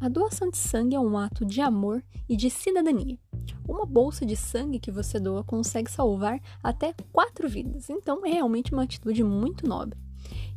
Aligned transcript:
A 0.00 0.08
doação 0.08 0.48
de 0.48 0.56
sangue 0.56 0.94
é 0.94 1.00
um 1.00 1.18
ato 1.18 1.44
de 1.44 1.60
amor 1.60 2.04
e 2.28 2.36
de 2.36 2.48
cidadania. 2.48 3.18
Uma 3.66 3.84
bolsa 3.84 4.24
de 4.24 4.36
sangue 4.36 4.78
que 4.78 4.92
você 4.92 5.18
doa 5.18 5.42
consegue 5.42 5.90
salvar 5.90 6.40
até 6.62 6.94
quatro 7.12 7.48
vidas, 7.48 7.90
então 7.90 8.24
é 8.24 8.30
realmente 8.30 8.72
uma 8.72 8.84
atitude 8.84 9.24
muito 9.24 9.66
nobre. 9.66 9.98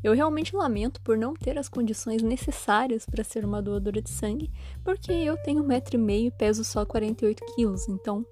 Eu 0.04 0.14
realmente 0.14 0.56
lamento 0.56 1.02
por 1.02 1.18
não 1.18 1.34
ter 1.34 1.58
as 1.58 1.68
condições 1.68 2.22
necessárias 2.22 3.04
para 3.08 3.24
ser 3.24 3.44
uma 3.44 3.64
doadora 3.64 4.00
de 4.00 4.12
sangue, 4.12 4.52
porque 4.84 5.12
eu 5.12 5.36
tenho 5.38 5.64
um 5.64 5.68
metro 5.68 5.96
e 5.96 6.00
meio 6.00 6.28
e 6.28 6.32
peso 6.32 6.64
só 6.64 6.86
48 6.86 7.44
quilos, 7.56 7.90
então 7.90 8.24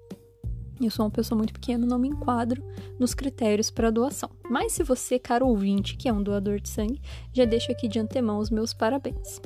eu 0.80 0.92
sou 0.92 1.04
uma 1.04 1.10
pessoa 1.10 1.36
muito 1.36 1.52
pequena, 1.52 1.84
não 1.84 1.98
me 1.98 2.08
enquadro 2.08 2.62
nos 3.00 3.14
critérios 3.14 3.68
para 3.68 3.90
doação. 3.90 4.30
Mas 4.48 4.72
se 4.72 4.84
você, 4.84 5.18
caro 5.18 5.48
ouvinte, 5.48 5.96
que 5.96 6.08
é 6.08 6.12
um 6.12 6.22
doador 6.22 6.60
de 6.60 6.68
sangue, 6.68 7.02
já 7.32 7.44
deixo 7.44 7.72
aqui 7.72 7.88
de 7.88 7.98
antemão 7.98 8.38
os 8.38 8.48
meus 8.48 8.72
parabéns. 8.72 9.40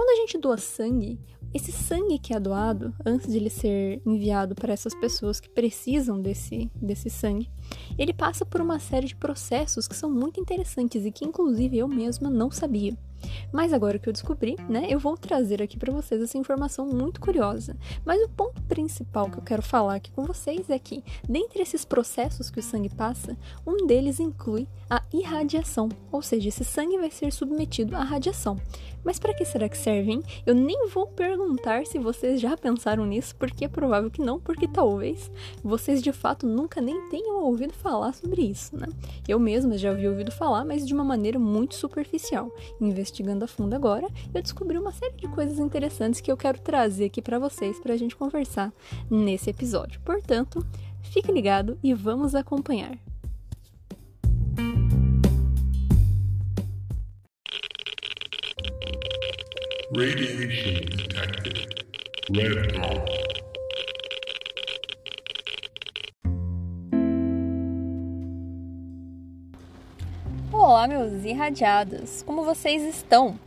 Quando 0.00 0.18
a 0.18 0.22
gente 0.22 0.38
doa 0.38 0.56
sangue, 0.56 1.20
esse 1.52 1.70
sangue 1.70 2.18
que 2.18 2.32
é 2.32 2.40
doado, 2.40 2.94
antes 3.04 3.30
de 3.30 3.36
ele 3.36 3.50
ser 3.50 4.00
enviado 4.06 4.54
para 4.54 4.72
essas 4.72 4.94
pessoas 4.94 5.38
que 5.38 5.50
precisam 5.50 6.18
desse, 6.18 6.70
desse 6.74 7.10
sangue, 7.10 7.50
ele 7.98 8.12
passa 8.12 8.44
por 8.44 8.60
uma 8.60 8.78
série 8.78 9.06
de 9.06 9.16
processos 9.16 9.86
que 9.86 9.96
são 9.96 10.10
muito 10.10 10.40
interessantes 10.40 11.04
e 11.04 11.12
que, 11.12 11.24
inclusive, 11.24 11.78
eu 11.78 11.88
mesma 11.88 12.30
não 12.30 12.50
sabia. 12.50 12.96
Mas 13.52 13.72
agora 13.72 13.98
que 13.98 14.08
eu 14.08 14.12
descobri, 14.12 14.56
né, 14.68 14.86
eu 14.88 14.98
vou 14.98 15.16
trazer 15.16 15.62
aqui 15.62 15.76
para 15.76 15.92
vocês 15.92 16.22
essa 16.22 16.38
informação 16.38 16.86
muito 16.86 17.20
curiosa. 17.20 17.76
Mas 18.04 18.22
o 18.22 18.28
ponto 18.28 18.62
principal 18.62 19.30
que 19.30 19.38
eu 19.38 19.42
quero 19.42 19.62
falar 19.62 19.96
aqui 19.96 20.10
com 20.12 20.24
vocês 20.24 20.70
é 20.70 20.78
que, 20.78 21.02
dentre 21.28 21.62
esses 21.62 21.84
processos 21.84 22.50
que 22.50 22.60
o 22.60 22.62
sangue 22.62 22.88
passa, 22.88 23.36
um 23.66 23.86
deles 23.86 24.20
inclui 24.20 24.66
a 24.88 25.02
irradiação, 25.12 25.88
ou 26.10 26.22
seja, 26.22 26.48
esse 26.48 26.64
sangue 26.64 26.98
vai 26.98 27.10
ser 27.10 27.32
submetido 27.32 27.96
à 27.96 28.02
radiação. 28.02 28.56
Mas 29.02 29.18
para 29.18 29.32
que 29.32 29.44
será 29.44 29.68
que 29.68 29.78
serve, 29.78 30.12
hein? 30.12 30.22
Eu 30.44 30.54
nem 30.54 30.88
vou 30.88 31.06
perguntar 31.06 31.86
se 31.86 31.98
vocês 31.98 32.40
já 32.40 32.56
pensaram 32.56 33.06
nisso, 33.06 33.34
porque 33.36 33.64
é 33.64 33.68
provável 33.68 34.10
que 34.10 34.20
não, 34.20 34.38
porque 34.38 34.68
talvez 34.68 35.30
vocês 35.62 36.02
de 36.02 36.12
fato 36.12 36.46
nunca 36.46 36.80
nem 36.80 37.08
tenham 37.08 37.42
ouvido 37.42 37.59
falar 37.68 38.12
sobre 38.14 38.42
isso, 38.42 38.76
né? 38.76 38.86
Eu 39.28 39.38
mesma 39.38 39.76
já 39.76 39.90
havia 39.90 40.10
ouvido 40.10 40.32
falar, 40.32 40.64
mas 40.64 40.86
de 40.86 40.94
uma 40.94 41.04
maneira 41.04 41.38
muito 41.38 41.74
superficial. 41.74 42.50
Investigando 42.80 43.44
a 43.44 43.48
fundo 43.48 43.74
agora, 43.74 44.08
eu 44.32 44.42
descobri 44.42 44.78
uma 44.78 44.92
série 44.92 45.16
de 45.16 45.28
coisas 45.28 45.58
interessantes 45.58 46.20
que 46.20 46.30
eu 46.30 46.36
quero 46.36 46.60
trazer 46.60 47.06
aqui 47.06 47.20
para 47.20 47.38
vocês 47.38 47.78
para 47.78 47.94
a 47.94 47.96
gente 47.96 48.16
conversar 48.16 48.72
nesse 49.10 49.50
episódio. 49.50 50.00
Portanto, 50.00 50.64
fique 51.02 51.30
ligado 51.30 51.78
e 51.82 51.92
vamos 51.92 52.34
acompanhar. 52.34 52.98
Radiation 59.92 60.86
detected. 60.96 61.66
Red. 62.32 63.39
Olá, 70.80 70.88
meus 70.88 71.26
irradiados! 71.26 72.22
Como 72.22 72.42
vocês 72.42 72.82
estão? 72.82 73.38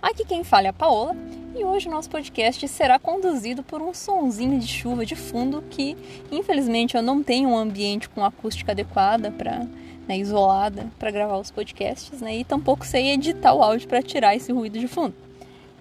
Aqui 0.00 0.24
quem 0.24 0.42
fala 0.42 0.68
é 0.68 0.70
a 0.70 0.72
Paola 0.72 1.14
e 1.54 1.62
hoje 1.62 1.86
o 1.86 1.90
nosso 1.90 2.08
podcast 2.08 2.66
será 2.66 2.98
conduzido 2.98 3.62
por 3.62 3.82
um 3.82 3.92
sonzinho 3.92 4.58
de 4.58 4.66
chuva 4.66 5.04
de 5.04 5.14
fundo 5.14 5.62
que, 5.68 5.94
infelizmente, 6.32 6.96
eu 6.96 7.02
não 7.02 7.22
tenho 7.22 7.50
um 7.50 7.58
ambiente 7.58 8.08
com 8.08 8.24
acústica 8.24 8.72
adequada 8.72 9.30
para 9.30 9.66
né, 10.08 10.16
isolada 10.16 10.86
para 10.98 11.10
gravar 11.10 11.36
os 11.36 11.50
podcasts, 11.50 12.22
né? 12.22 12.38
E 12.38 12.42
tampouco 12.42 12.86
sei 12.86 13.10
editar 13.10 13.52
o 13.52 13.62
áudio 13.62 13.86
para 13.86 14.02
tirar 14.02 14.34
esse 14.34 14.50
ruído 14.50 14.78
de 14.78 14.88
fundo. 14.88 15.14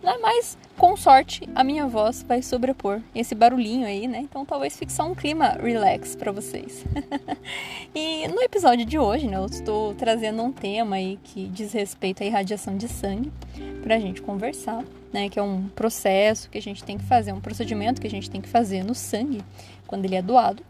Né? 0.02 0.18
Mas, 0.22 0.58
com 0.78 0.96
sorte, 0.96 1.48
a 1.56 1.64
minha 1.64 1.88
voz 1.88 2.24
vai 2.24 2.42
sobrepor 2.42 3.02
esse 3.16 3.34
barulhinho 3.34 3.86
aí, 3.88 4.08
né? 4.08 4.20
Então 4.20 4.46
talvez 4.46 4.78
fique 4.78 4.92
só 4.92 5.04
um 5.04 5.16
clima 5.16 5.58
relax 5.62 6.16
para 6.16 6.32
vocês. 6.32 6.86
e 7.96 8.28
no 8.28 8.42
episódio 8.42 8.86
de 8.86 9.00
hoje, 9.00 9.28
né, 9.28 9.38
eu 9.38 9.46
estou 9.46 9.96
trazendo 9.96 10.44
um 10.44 10.52
tema 10.52 10.98
aí 10.98 11.18
que 11.24 11.48
diz 11.48 11.74
respeito 11.74 12.24
à 12.24 12.26
irradiação 12.26 12.78
de 12.78 12.88
sangue 12.88 13.32
pra 13.82 14.00
gente 14.00 14.22
conversar, 14.22 14.84
né? 15.12 15.30
Que 15.30 15.40
é 15.40 15.44
um 15.44 15.68
processo 15.70 16.50
que 16.50 16.58
a 16.58 16.62
gente 16.62 16.84
tem 16.84 16.98
que 16.98 17.06
fazer, 17.06 17.34
um 17.34 17.42
procedimento 17.42 18.00
que 18.00 18.08
a 18.08 18.12
gente 18.12 18.30
tem 18.30 18.42
que 18.42 18.50
fazer 18.50 18.84
no 18.84 18.94
sangue 18.94 19.44
quando 19.88 20.06
ele 20.06 20.16
é 20.16 20.22
doado, 20.22 20.64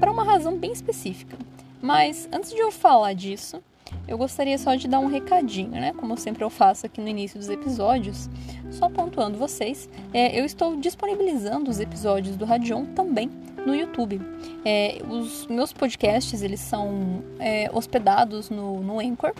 para 0.00 0.10
uma 0.10 0.24
razão 0.24 0.56
bem 0.56 0.72
específica. 0.72 1.36
Mas 1.80 2.28
antes 2.32 2.50
de 2.50 2.58
eu 2.58 2.70
falar 2.70 3.12
disso, 3.12 3.62
eu 4.06 4.18
gostaria 4.18 4.58
só 4.58 4.74
de 4.74 4.88
dar 4.88 4.98
um 4.98 5.06
recadinho, 5.06 5.70
né? 5.70 5.92
Como 5.96 6.16
sempre 6.16 6.44
eu 6.44 6.50
faço 6.50 6.86
aqui 6.86 7.00
no 7.00 7.08
início 7.08 7.38
dos 7.38 7.48
episódios, 7.48 8.28
só 8.70 8.88
pontuando 8.88 9.38
vocês, 9.38 9.88
é, 10.12 10.38
eu 10.38 10.44
estou 10.44 10.76
disponibilizando 10.76 11.70
os 11.70 11.80
episódios 11.80 12.36
do 12.36 12.44
Radion 12.44 12.84
também 12.86 13.30
no 13.64 13.74
YouTube. 13.74 14.20
É, 14.64 15.00
os 15.08 15.46
meus 15.46 15.72
podcasts 15.72 16.42
eles 16.42 16.60
são 16.60 17.22
é, 17.38 17.70
hospedados 17.72 18.50
no, 18.50 18.82
no 18.82 18.98
Anchor 18.98 19.32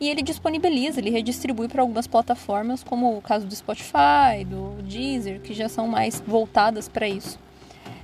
e 0.00 0.08
ele 0.08 0.22
disponibiliza, 0.22 1.00
ele 1.00 1.10
redistribui 1.10 1.68
para 1.68 1.82
algumas 1.82 2.06
plataformas, 2.06 2.82
como 2.82 3.16
o 3.16 3.22
caso 3.22 3.46
do 3.46 3.54
Spotify, 3.54 4.44
do 4.46 4.82
Deezer, 4.82 5.40
que 5.40 5.52
já 5.52 5.68
são 5.68 5.86
mais 5.86 6.22
voltadas 6.26 6.88
para 6.88 7.08
isso. 7.08 7.38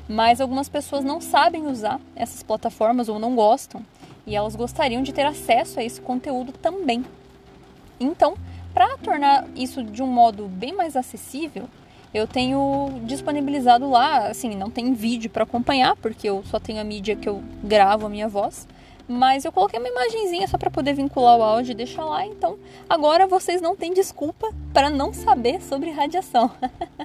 Mas 0.09 0.41
algumas 0.41 0.69
pessoas 0.69 1.05
não 1.05 1.21
sabem 1.21 1.67
usar 1.67 2.01
essas 2.17 2.43
plataformas 2.43 3.09
ou 3.09 3.19
não 3.19 3.35
gostam 3.37 3.83
e 4.31 4.37
elas 4.37 4.55
gostariam 4.55 5.03
de 5.03 5.13
ter 5.13 5.27
acesso 5.27 5.81
a 5.81 5.85
esse 5.85 6.01
conteúdo 6.01 6.53
também. 6.53 7.05
Então, 7.99 8.35
para 8.73 8.97
tornar 8.99 9.45
isso 9.57 9.83
de 9.83 10.01
um 10.03 10.07
modo 10.07 10.47
bem 10.47 10.73
mais 10.73 10.97
acessível, 10.97 11.69
eu 12.15 12.29
tenho 12.29 13.01
disponibilizado 13.05 13.91
lá, 13.91 14.29
assim, 14.29 14.55
não 14.55 14.71
tem 14.71 14.95
vídeo 14.95 15.29
para 15.29 15.43
acompanhar, 15.43 15.97
porque 15.97 16.29
eu 16.29 16.45
só 16.45 16.61
tenho 16.61 16.81
a 16.81 16.85
mídia 16.85 17.17
que 17.17 17.29
eu 17.29 17.43
gravo 17.63 18.07
a 18.07 18.09
minha 18.09 18.29
voz, 18.29 18.69
mas 19.09 19.45
eu 19.45 19.51
coloquei 19.51 19.81
uma 19.81 19.89
imagenzinha 19.89 20.47
só 20.47 20.57
para 20.57 20.71
poder 20.71 20.95
vincular 20.95 21.37
o 21.37 21.43
áudio 21.43 21.73
e 21.73 21.75
deixar 21.75 22.05
lá, 22.05 22.25
então 22.25 22.57
agora 22.89 23.27
vocês 23.27 23.61
não 23.61 23.75
têm 23.75 23.93
desculpa 23.93 24.53
para 24.73 24.89
não 24.89 25.13
saber 25.13 25.61
sobre 25.61 25.91
radiação. 25.91 26.53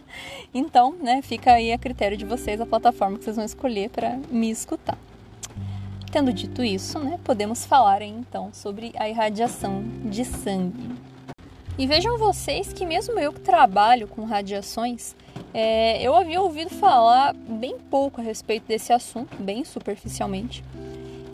então, 0.53 0.93
né, 1.01 1.23
fica 1.23 1.53
aí 1.53 1.73
a 1.73 1.77
critério 1.79 2.15
de 2.15 2.25
vocês 2.25 2.61
a 2.61 2.67
plataforma 2.67 3.17
que 3.17 3.23
vocês 3.23 3.35
vão 3.35 3.45
escolher 3.45 3.89
para 3.89 4.19
me 4.29 4.51
escutar. 4.51 4.97
Tendo 6.15 6.31
dito 6.31 6.63
isso, 6.63 6.97
né, 6.97 7.19
podemos 7.25 7.65
falar 7.65 8.01
então 8.01 8.49
sobre 8.53 8.93
a 8.95 9.09
irradiação 9.09 9.83
de 10.05 10.23
sangue. 10.23 10.95
E 11.77 11.85
vejam 11.85 12.17
vocês 12.17 12.71
que 12.71 12.85
mesmo 12.85 13.19
eu 13.19 13.33
que 13.33 13.41
trabalho 13.41 14.07
com 14.07 14.23
radiações, 14.23 15.13
é, 15.53 16.01
eu 16.01 16.15
havia 16.15 16.41
ouvido 16.41 16.69
falar 16.69 17.33
bem 17.33 17.77
pouco 17.91 18.21
a 18.21 18.23
respeito 18.23 18.65
desse 18.65 18.93
assunto, 18.93 19.35
bem 19.43 19.65
superficialmente. 19.65 20.63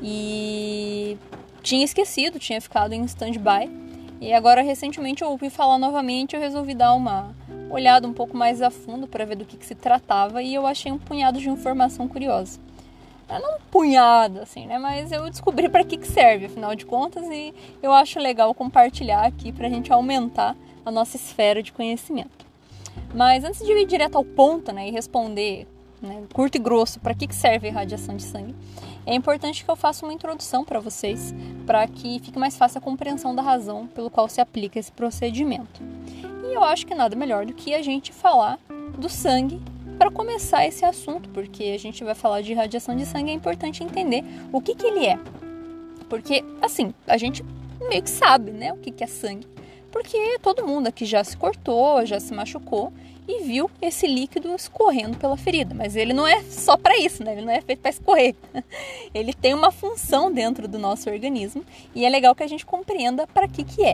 E 0.02 1.16
tinha 1.62 1.86
esquecido, 1.86 2.40
tinha 2.40 2.60
ficado 2.60 2.94
em 2.94 3.04
stand-by. 3.04 3.70
E 4.20 4.34
agora 4.34 4.64
recentemente 4.64 5.22
eu 5.22 5.30
ouvi 5.30 5.52
falar 5.52 5.78
novamente, 5.78 6.36
eu 6.36 6.42
resolvi 6.42 6.74
dar 6.74 6.96
uma 6.96 7.36
olhada 7.70 8.08
um 8.08 8.14
pouco 8.14 8.36
mais 8.36 8.64
a 8.64 8.72
fundo 8.72 9.08
para 9.08 9.26
ver 9.26 9.36
do 9.36 9.46
que, 9.46 9.58
que 9.58 9.66
se 9.68 9.76
tratava 9.76 10.42
e 10.42 10.56
eu 10.56 10.66
achei 10.66 10.92
um 10.92 10.98
punhado 10.98 11.40
de 11.40 11.50
informação 11.52 12.08
curiosa. 12.08 12.60
É 13.32 13.40
não 13.40 13.60
punhado, 13.72 14.42
assim, 14.42 14.66
né? 14.66 14.78
Mas 14.78 15.10
eu 15.10 15.30
descobri 15.30 15.70
para 15.70 15.86
que, 15.86 15.96
que 15.96 16.06
serve, 16.06 16.48
afinal 16.48 16.76
de 16.76 16.86
contas, 16.86 17.26
e 17.30 17.54
eu 17.82 17.94
acho 17.94 18.20
legal 18.20 18.54
compartilhar 18.54 19.26
aqui 19.26 19.54
para 19.54 19.68
a 19.68 19.70
gente 19.70 19.92
aumentar 19.92 20.54
a 20.86 20.92
nossa 20.92 21.16
esfera 21.16 21.64
de 21.64 21.72
conhecimento. 21.72 22.46
Mas 23.16 23.46
antes 23.46 23.66
de 23.66 23.72
ir 23.72 23.86
direto 23.86 24.18
ao 24.18 24.26
ponto, 24.26 24.74
né, 24.74 24.90
e 24.90 24.92
responder 24.92 25.66
né, 26.02 26.24
curto 26.34 26.56
e 26.56 26.60
grosso 26.60 27.00
para 27.00 27.14
que, 27.14 27.26
que 27.26 27.36
serve 27.36 27.70
a 27.70 27.72
radiação 27.72 28.18
de 28.18 28.24
sangue, 28.24 28.54
é 29.06 29.16
importante 29.16 29.64
que 29.64 29.72
eu 29.72 29.78
faça 29.78 30.06
uma 30.06 30.14
introdução 30.14 30.66
para 30.66 30.82
vocês, 30.82 31.34
para 31.66 31.88
que 31.88 32.20
fique 32.20 32.38
mais 32.38 32.58
fácil 32.58 32.80
a 32.80 32.82
compreensão 32.82 33.34
da 33.34 33.42
razão 33.42 33.88
pelo 33.88 34.10
qual 34.10 34.28
se 34.28 34.42
aplica 34.42 34.78
esse 34.78 34.92
procedimento. 34.92 35.82
E 36.50 36.54
eu 36.54 36.64
acho 36.66 36.86
que 36.86 36.94
nada 36.94 37.16
melhor 37.16 37.46
do 37.46 37.54
que 37.54 37.74
a 37.74 37.82
gente 37.82 38.12
falar 38.12 38.60
do 38.98 39.08
sangue 39.08 39.62
para 40.02 40.10
começar 40.10 40.66
esse 40.66 40.84
assunto, 40.84 41.30
porque 41.30 41.66
a 41.66 41.78
gente 41.78 42.04
vai 42.04 42.16
falar 42.16 42.42
de 42.42 42.56
radiação 42.56 42.96
de 42.96 43.06
sangue, 43.06 43.30
é 43.30 43.34
importante 43.36 43.84
entender 43.84 44.24
o 44.52 44.60
que, 44.60 44.74
que 44.74 44.88
ele 44.88 45.06
é. 45.06 45.20
Porque, 46.10 46.44
assim, 46.60 46.92
a 47.06 47.18
gente 47.18 47.46
meio 47.88 48.02
que 48.02 48.10
sabe, 48.10 48.50
né, 48.50 48.74
o 48.74 48.78
que, 48.78 48.90
que 48.90 49.04
é 49.04 49.08
sangue. 49.08 49.46
Porque 49.92 50.40
todo 50.40 50.66
mundo 50.66 50.88
aqui 50.88 51.06
já 51.06 51.24
se 51.24 51.38
cortou, 51.38 52.04
já 52.04 52.20
se 52.20 52.34
machucou 52.34 52.92
e 53.28 53.44
viu 53.44 53.70
esse 53.80 54.08
líquido 54.08 54.56
escorrendo 54.56 55.20
pela 55.20 55.38
ferida. 55.38 55.76
Mas 55.76 55.96
ele 55.96 56.14
não 56.14 56.28
é 56.28 56.42
só 56.46 56.76
para 56.76 56.98
isso, 56.98 57.24
né? 57.24 57.34
Ele 57.34 57.46
não 57.46 57.54
é 57.54 57.62
feito 57.62 57.82
para 57.82 57.92
escorrer. 57.92 58.34
Ele 59.14 59.34
tem 59.34 59.54
uma 59.54 59.72
função 59.72 60.32
dentro 60.32 60.68
do 60.68 60.80
nosso 60.80 61.12
organismo 61.12 61.64
e 61.94 62.06
é 62.06 62.10
legal 62.10 62.34
que 62.34 62.42
a 62.42 62.48
gente 62.48 62.66
compreenda 62.66 63.28
para 63.28 63.48
que, 63.48 63.64
que 63.64 63.84
é. 63.84 63.94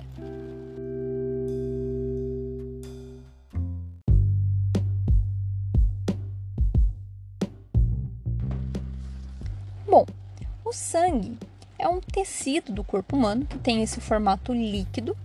O 10.66 10.74
sangue 10.74 11.38
é 11.80 11.88
um 11.88 12.01
tecido 12.01 12.74
do 12.74 12.84
corpo 12.84 13.16
humano 13.16 13.45
que 13.45 13.57
tem 13.57 13.81
esse 13.81 14.01
formato 14.01 14.51
líquido, 14.54 15.16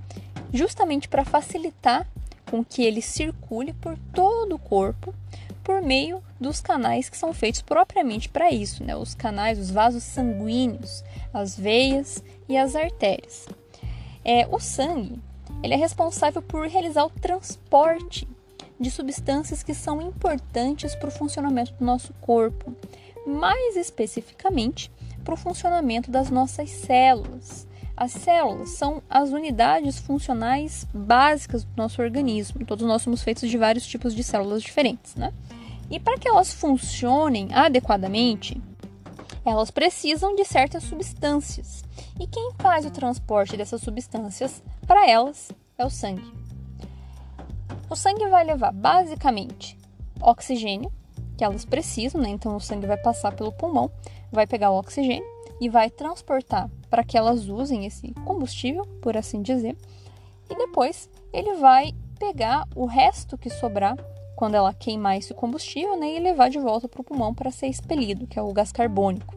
justamente 0.53 1.09
para 1.09 1.25
facilitar 1.25 2.07
com 2.49 2.65
que 2.65 2.85
ele 2.85 3.03
circule 3.03 3.73
por 3.73 3.99
todo 4.15 4.55
o 4.55 4.59
corpo 4.59 5.13
por 5.65 5.83
meio 5.83 6.23
dos 6.41 6.61
canais 6.61 7.09
que 7.09 7.17
são 7.17 7.33
feitos 7.33 7.63
propriamente 7.63 8.29
para 8.29 8.53
isso, 8.53 8.85
né? 8.85 8.95
Os 8.95 9.15
canais, 9.15 9.59
os 9.59 9.71
vasos 9.71 10.05
sanguíneos, 10.05 11.03
as 11.35 11.59
veias 11.59 12.23
e 12.49 12.57
as 12.57 12.77
artérias. 12.77 13.49
É, 14.25 14.47
o 14.49 14.61
sangue 14.61 15.19
ele 15.63 15.75
é 15.75 15.77
responsável 15.77 16.41
por 16.41 16.69
realizar 16.69 17.05
o 17.05 17.11
transporte 17.11 18.29
de 18.79 18.91
substâncias 18.91 19.63
que 19.63 19.75
são 19.75 20.03
importantes 20.03 20.95
para 20.95 21.09
o 21.09 21.13
funcionamento 21.13 21.73
do 21.75 21.85
nosso 21.85 22.13
corpo, 22.21 22.75
mais 23.27 23.77
especificamente 23.77 24.91
para 25.25 25.35
o 25.35 25.37
funcionamento 25.37 26.11
das 26.11 26.31
nossas 26.31 26.71
células. 26.71 27.67
As 27.97 28.13
células 28.13 28.71
são 28.71 29.03
as 29.09 29.31
unidades 29.31 29.99
funcionais 29.99 30.87
básicas 30.93 31.65
do 31.65 31.77
nosso 31.77 32.01
organismo. 32.03 32.65
Todos 32.65 32.87
nós 32.87 33.03
somos 33.03 33.23
feitos 33.23 33.49
de 33.49 33.59
vários 33.59 33.87
tipos 33.87 34.15
de 34.15 34.25
células 34.25 34.63
diferentes, 34.63 35.15
né? 35.15 35.33
E 35.91 36.01
para 36.01 36.19
que 36.19 36.27
elas 36.27 36.53
funcionem 36.53 37.49
adequadamente, 37.53 38.61
elas 39.45 39.71
precisam 39.71 40.35
de 40.35 40.45
certas 40.45 40.85
substâncias. 40.85 41.85
E 42.19 42.27
quem 42.27 42.53
faz 42.59 42.87
o 42.87 42.91
transporte 42.91 43.57
dessas 43.57 43.83
substâncias 43.83 44.63
para 44.87 45.09
elas 45.09 45.51
é 45.77 45.85
o 45.85 45.91
sangue. 45.91 46.33
O 47.91 47.97
sangue 47.97 48.27
vai 48.29 48.45
levar 48.45 48.73
basicamente 48.73 49.77
oxigênio, 50.21 50.91
que 51.37 51.45
elas 51.45 51.65
precisam, 51.65 52.21
né? 52.21 52.29
Então 52.29 52.55
o 52.57 52.61
sangue 52.61 52.87
vai 52.87 52.97
passar 52.97 53.33
pelo 53.35 53.53
pulmão, 53.53 53.91
vai 54.31 54.47
pegar 54.47 54.71
o 54.71 54.79
oxigênio 54.79 55.27
e 55.61 55.69
vai 55.69 55.91
transportar 55.91 56.71
para 56.91 57.05
que 57.05 57.17
elas 57.17 57.49
usem 57.49 57.87
esse 57.87 58.13
combustível, 58.25 58.85
por 59.01 59.17
assim 59.17 59.43
dizer. 59.43 59.77
E 60.51 60.57
depois 60.57 61.09
ele 61.33 61.55
vai 61.55 61.93
pegar 62.19 62.67
o 62.75 62.85
resto 62.85 63.39
que 63.39 63.49
sobrar 63.49 63.97
quando 64.37 64.55
ela 64.55 64.75
queimar 64.75 65.17
esse 65.17 65.33
combustível 65.33 65.99
né, 65.99 66.17
e 66.17 66.19
levar 66.19 66.51
de 66.51 66.59
volta 66.59 66.89
para 66.89 67.01
o 67.01 67.05
pulmão 67.05 67.33
para 67.35 67.51
ser 67.51 67.69
expelido, 67.69 68.27
que 68.27 68.39
é 68.39 68.43
o 68.43 68.53
gás 68.53 68.73
carbônico. 68.73 69.35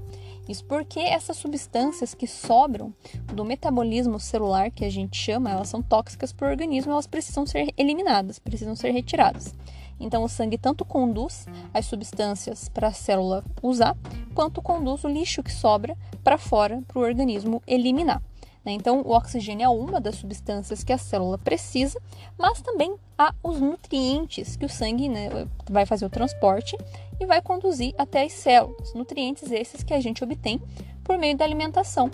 Isso 0.47 0.63
porque 0.65 0.99
essas 0.99 1.37
substâncias 1.37 2.13
que 2.13 2.27
sobram 2.27 2.93
do 3.33 3.43
metabolismo 3.43 4.19
celular, 4.19 4.69
que 4.69 4.85
a 4.85 4.89
gente 4.89 5.17
chama, 5.17 5.49
elas 5.49 5.69
são 5.69 5.81
tóxicas 5.81 6.31
para 6.31 6.47
o 6.47 6.51
organismo, 6.51 6.91
elas 6.91 7.07
precisam 7.07 7.45
ser 7.45 7.73
eliminadas, 7.77 8.37
precisam 8.37 8.75
ser 8.75 8.91
retiradas. 8.91 9.53
Então, 9.99 10.23
o 10.23 10.29
sangue 10.29 10.57
tanto 10.57 10.83
conduz 10.83 11.45
as 11.73 11.85
substâncias 11.85 12.69
para 12.69 12.87
a 12.87 12.93
célula 12.93 13.43
usar, 13.61 13.95
quanto 14.33 14.61
conduz 14.61 15.03
o 15.03 15.07
lixo 15.07 15.43
que 15.43 15.51
sobra 15.51 15.97
para 16.23 16.37
fora 16.37 16.81
para 16.87 16.99
o 16.99 17.03
organismo 17.03 17.61
eliminar. 17.65 18.21
Né? 18.65 18.71
Então, 18.71 19.01
o 19.01 19.11
oxigênio 19.11 19.63
é 19.63 19.69
uma 19.69 20.01
das 20.01 20.15
substâncias 20.15 20.83
que 20.83 20.91
a 20.91 20.97
célula 20.97 21.37
precisa, 21.37 22.01
mas 22.37 22.61
também 22.61 22.95
há 23.17 23.33
os 23.43 23.61
nutrientes 23.61 24.55
que 24.55 24.65
o 24.65 24.69
sangue 24.69 25.07
né, 25.07 25.29
vai 25.69 25.85
fazer 25.85 26.05
o 26.05 26.09
transporte 26.09 26.75
e 27.19 27.25
vai 27.25 27.41
conduzir 27.41 27.93
até 27.97 28.23
as 28.23 28.33
células. 28.33 28.93
Nutrientes 28.93 29.51
esses 29.51 29.83
que 29.83 29.93
a 29.93 30.01
gente 30.01 30.23
obtém 30.23 30.61
por 31.03 31.17
meio 31.17 31.37
da 31.37 31.45
alimentação. 31.45 32.09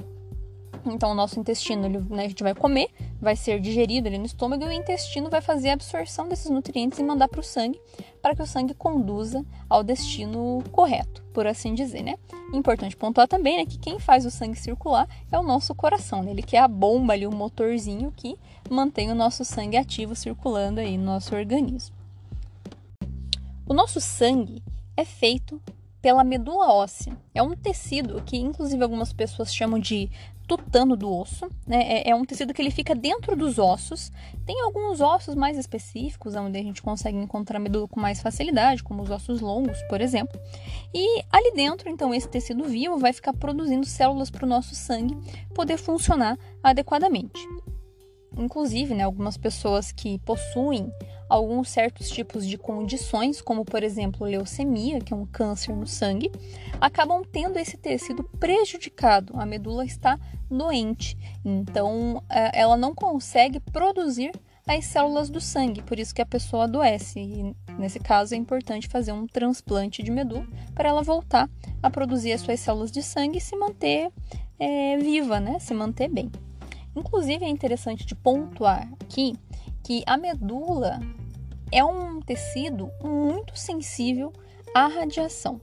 Então, 0.86 1.12
o 1.12 1.16
nosso 1.16 1.40
intestino, 1.40 1.86
ele, 1.86 2.00
né, 2.10 2.26
a 2.26 2.28
gente 2.28 2.44
vai 2.44 2.56
comer, 2.56 2.90
vai 3.22 3.36
ser 3.36 3.60
digerido 3.60 4.08
ali 4.08 4.18
no 4.18 4.26
estômago 4.26 4.64
e 4.64 4.68
o 4.68 4.72
intestino 4.72 5.30
vai 5.30 5.42
fazer 5.42 5.70
a 5.70 5.74
absorção 5.74 6.28
desses 6.28 6.50
nutrientes 6.50 7.00
e 7.00 7.04
mandar 7.04 7.28
para 7.28 7.40
o 7.40 7.44
sangue, 7.44 7.80
para 8.22 8.36
que 8.36 8.42
o 8.42 8.46
sangue 8.48 8.74
conduza 8.74 9.46
ao 9.70 9.84
destino 9.84 10.64
correto, 10.72 11.22
por 11.34 11.46
assim 11.46 11.74
dizer, 11.74 12.04
né? 12.04 12.16
Importante 12.54 12.96
pontuar 12.98 13.28
também 13.28 13.58
né, 13.58 13.66
que 13.66 13.78
quem 13.78 14.00
faz 14.00 14.26
o 14.26 14.32
sangue 14.32 14.58
circular 14.58 15.08
é 15.32 15.38
o 15.38 15.44
nosso 15.44 15.74
coração, 15.76 16.24
né? 16.24 16.32
ele 16.32 16.42
que 16.42 16.58
é 16.58 16.60
a 16.60 16.68
bomba 16.68 17.14
ali, 17.14 17.28
o 17.28 17.32
motorzinho 17.32 18.12
que 18.16 18.38
mantém 18.70 19.12
o 19.12 19.16
nosso 19.16 19.46
sangue 19.46 19.78
ativo 19.78 20.16
circulando 20.16 20.80
aí 20.80 20.98
no 20.98 21.06
nosso 21.06 21.36
organismo. 21.36 21.96
O 23.66 23.74
nosso 23.74 24.02
sangue 24.02 24.62
é 24.98 25.06
feito 25.06 25.62
pela 26.02 26.24
medula 26.24 26.74
óssea. 26.74 27.16
É 27.34 27.44
um 27.44 27.56
tecido 27.56 28.22
que, 28.24 28.38
inclusive, 28.38 28.82
algumas 28.82 29.14
pessoas 29.14 29.54
chamam 29.54 29.80
de 29.80 30.10
tutano 30.48 30.98
do 30.98 31.10
osso. 31.10 31.48
Né? 31.66 31.82
É, 31.82 32.10
é, 32.10 32.16
um 32.16 32.26
tecido 32.26 32.54
que 32.54 32.62
ele 32.62 32.72
fica 32.72 32.94
dentro 32.94 33.36
dos 33.36 33.58
ossos. 33.58 34.12
Tem 34.46 34.60
alguns 34.62 35.00
ossos 35.00 35.36
mais 35.36 35.58
específicos, 35.58 36.36
onde 36.36 36.58
a 36.58 36.64
gente 36.64 36.82
consegue 36.82 37.18
encontrar 37.18 37.60
medula 37.60 37.88
com 37.88 38.00
mais 38.00 38.22
facilidade, 38.22 38.84
como 38.84 39.02
os 39.02 39.10
ossos 39.10 39.40
longos, 39.40 39.82
por 39.84 40.02
exemplo. 40.02 40.40
E 40.94 41.24
ali 41.32 41.54
dentro, 41.56 41.90
então, 41.90 42.14
esse 42.14 42.28
tecido 42.28 42.66
vivo 42.66 42.98
vai 42.98 43.14
ficar 43.14 43.34
produzindo 43.34 43.86
células 43.86 44.30
para 44.30 44.46
o 44.46 44.50
nosso 44.50 44.76
sangue 44.76 45.16
poder 45.54 45.78
funcionar 45.78 46.38
adequadamente. 46.62 47.48
Inclusive, 48.38 48.94
né, 48.94 49.04
algumas 49.04 49.38
pessoas 49.38 49.92
que 49.92 50.18
possuem 50.20 50.92
alguns 51.32 51.70
certos 51.70 52.10
tipos 52.10 52.46
de 52.46 52.58
condições, 52.58 53.42
como 53.42 53.64
por 53.64 53.84
exemplo 53.84 54.28
leucemia, 54.28 55.00
que 55.00 55.14
é 55.14 55.16
um 55.16 55.26
câncer 55.26 55.74
no 55.74 55.88
sangue, 55.88 56.30
acabam 56.80 57.24
tendo 57.24 57.58
esse 57.58 57.78
tecido 57.78 58.24
prejudicado. 58.38 59.34
A 59.38 59.46
medula 59.46 59.86
está 59.86 60.20
doente, 60.50 61.18
então 61.46 62.22
é, 62.30 62.60
ela 62.60 62.76
não 62.76 62.94
consegue 62.94 63.62
produzir 63.62 64.34
as 64.68 64.86
células 64.86 65.30
do 65.30 65.40
sangue, 65.40 65.82
por 65.82 65.98
isso 65.98 66.14
que 66.14 66.22
a 66.22 66.26
pessoa 66.26 66.66
adoece. 66.66 67.20
E 67.20 67.56
nesse 67.80 68.00
caso 68.00 68.34
é 68.34 68.38
importante 68.38 68.90
fazer 68.90 69.14
um 69.14 69.26
transplante 69.26 70.04
de 70.04 70.12
medula 70.12 70.46
para 70.76 70.90
ela 70.90 71.02
voltar 71.02 71.50
a 71.82 71.90
produzir 71.90 72.34
as 72.34 72.42
suas 72.42 72.60
células 72.60 72.92
de 72.92 73.02
sangue 73.02 73.38
e 73.38 73.42
se 73.42 73.56
manter 73.56 74.12
é, 74.60 74.98
viva, 74.98 75.40
né? 75.40 75.60
Se 75.60 75.74
manter 75.74 76.10
bem. 76.10 76.30
Inclusive 76.94 77.46
é 77.46 77.50
interessante 77.50 78.06
de 78.06 78.16
pontuar 78.16 78.92
aqui 79.00 79.34
que 79.82 80.04
a 80.06 80.18
medula 80.18 81.00
é 81.72 81.84
um 81.84 82.20
tecido 82.20 82.92
muito 83.04 83.58
sensível 83.58 84.34
à 84.76 84.88
radiação. 84.88 85.62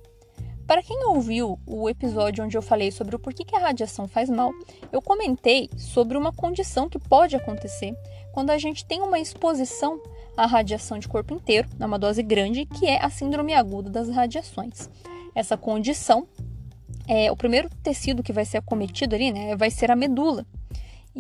Para 0.66 0.82
quem 0.82 1.02
ouviu 1.06 1.58
o 1.66 1.88
episódio 1.88 2.44
onde 2.44 2.56
eu 2.56 2.60
falei 2.60 2.90
sobre 2.90 3.16
o 3.16 3.18
porquê 3.18 3.42
que 3.42 3.56
a 3.56 3.58
radiação 3.58 4.06
faz 4.06 4.28
mal, 4.28 4.52
eu 4.92 5.00
comentei 5.00 5.70
sobre 5.78 6.16
uma 6.18 6.30
condição 6.30 6.90
que 6.90 6.98
pode 6.98 7.34
acontecer 7.34 7.96
quando 8.32 8.50
a 8.50 8.58
gente 8.58 8.84
tem 8.84 9.00
uma 9.00 9.18
exposição 9.18 9.98
à 10.36 10.44
radiação 10.44 10.98
de 10.98 11.08
corpo 11.08 11.32
inteiro, 11.32 11.68
numa 11.78 11.98
dose 11.98 12.22
grande, 12.22 12.66
que 12.66 12.86
é 12.86 13.02
a 13.02 13.08
síndrome 13.08 13.54
aguda 13.54 13.88
das 13.88 14.10
radiações. 14.10 14.90
Essa 15.34 15.56
condição, 15.56 16.28
é, 17.06 17.32
o 17.32 17.36
primeiro 17.36 17.70
tecido 17.82 18.22
que 18.22 18.32
vai 18.32 18.44
ser 18.44 18.58
acometido 18.58 19.14
ali, 19.14 19.32
né, 19.32 19.56
vai 19.56 19.70
ser 19.70 19.90
a 19.90 19.96
medula. 19.96 20.46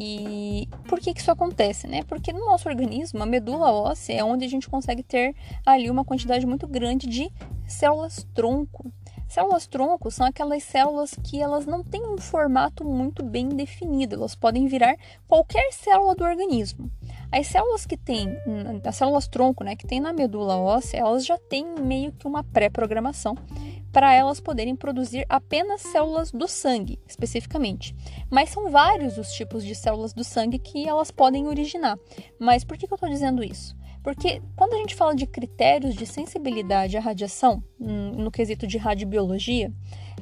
E 0.00 0.68
por 0.86 1.00
que, 1.00 1.12
que 1.12 1.20
isso 1.20 1.30
acontece, 1.32 1.88
né? 1.88 2.04
Porque 2.04 2.32
no 2.32 2.46
nosso 2.46 2.68
organismo, 2.68 3.20
a 3.20 3.26
medula 3.26 3.72
óssea 3.72 4.20
é 4.20 4.22
onde 4.22 4.44
a 4.44 4.48
gente 4.48 4.68
consegue 4.68 5.02
ter 5.02 5.34
ali 5.66 5.90
uma 5.90 6.04
quantidade 6.04 6.46
muito 6.46 6.68
grande 6.68 7.08
de 7.08 7.28
células 7.66 8.24
tronco. 8.32 8.92
Células 9.26 9.66
tronco 9.66 10.08
são 10.08 10.24
aquelas 10.24 10.62
células 10.62 11.14
que 11.24 11.42
elas 11.42 11.66
não 11.66 11.82
têm 11.82 12.06
um 12.06 12.16
formato 12.16 12.84
muito 12.84 13.24
bem 13.24 13.48
definido, 13.48 14.14
elas 14.14 14.36
podem 14.36 14.68
virar 14.68 14.94
qualquer 15.26 15.70
célula 15.72 16.14
do 16.14 16.24
organismo. 16.24 16.88
As 17.30 17.48
células 17.48 17.84
que 17.84 17.96
tem, 17.96 18.38
as 18.84 18.96
células 18.96 19.26
tronco, 19.26 19.64
né, 19.64 19.76
que 19.76 19.86
tem 19.86 20.00
na 20.00 20.14
medula 20.14 20.56
óssea, 20.56 20.98
elas 20.98 21.26
já 21.26 21.36
têm 21.36 21.66
meio 21.78 22.12
que 22.12 22.26
uma 22.26 22.42
pré-programação 22.42 23.34
para 23.92 24.12
elas 24.12 24.40
poderem 24.40 24.76
produzir 24.76 25.24
apenas 25.28 25.80
células 25.80 26.30
do 26.30 26.46
sangue, 26.46 26.98
especificamente. 27.06 27.94
Mas 28.30 28.50
são 28.50 28.70
vários 28.70 29.18
os 29.18 29.32
tipos 29.32 29.64
de 29.64 29.74
células 29.74 30.12
do 30.12 30.24
sangue 30.24 30.58
que 30.58 30.88
elas 30.88 31.10
podem 31.10 31.46
originar. 31.46 31.98
Mas 32.38 32.64
por 32.64 32.76
que, 32.76 32.86
que 32.86 32.92
eu 32.92 32.96
estou 32.96 33.08
dizendo 33.08 33.42
isso? 33.42 33.76
Porque 34.02 34.40
quando 34.56 34.74
a 34.74 34.78
gente 34.78 34.94
fala 34.94 35.14
de 35.14 35.26
critérios 35.26 35.94
de 35.94 36.06
sensibilidade 36.06 36.96
à 36.96 37.00
radiação, 37.00 37.62
hum, 37.80 38.12
no 38.12 38.30
quesito 38.30 38.66
de 38.66 38.78
radiobiologia, 38.78 39.72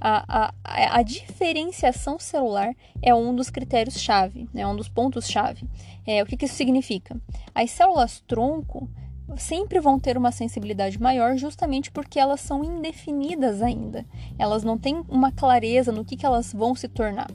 a, 0.00 0.52
a, 0.64 0.98
a 0.98 1.02
diferenciação 1.02 2.18
celular 2.18 2.74
é 3.02 3.14
um 3.14 3.34
dos 3.34 3.50
critérios-chave, 3.50 4.48
é 4.54 4.66
um 4.66 4.76
dos 4.76 4.88
pontos-chave. 4.88 5.68
É, 6.06 6.22
o 6.22 6.26
que, 6.26 6.36
que 6.36 6.46
isso 6.46 6.54
significa? 6.54 7.20
As 7.54 7.70
células 7.70 8.20
tronco 8.26 8.90
sempre 9.36 9.80
vão 9.80 9.98
ter 9.98 10.16
uma 10.16 10.30
sensibilidade 10.30 11.00
maior 11.00 11.36
justamente 11.36 11.90
porque 11.90 12.18
elas 12.18 12.40
são 12.40 12.62
indefinidas 12.62 13.60
ainda. 13.62 14.04
Elas 14.38 14.62
não 14.62 14.78
têm 14.78 15.02
uma 15.08 15.32
clareza 15.32 15.90
no 15.90 16.04
que, 16.04 16.16
que 16.16 16.26
elas 16.26 16.52
vão 16.52 16.74
se 16.74 16.88
tornar. 16.88 17.30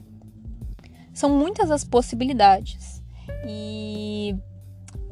São 1.12 1.30
muitas 1.30 1.70
as 1.70 1.84
possibilidades. 1.84 3.02
E 3.46 4.34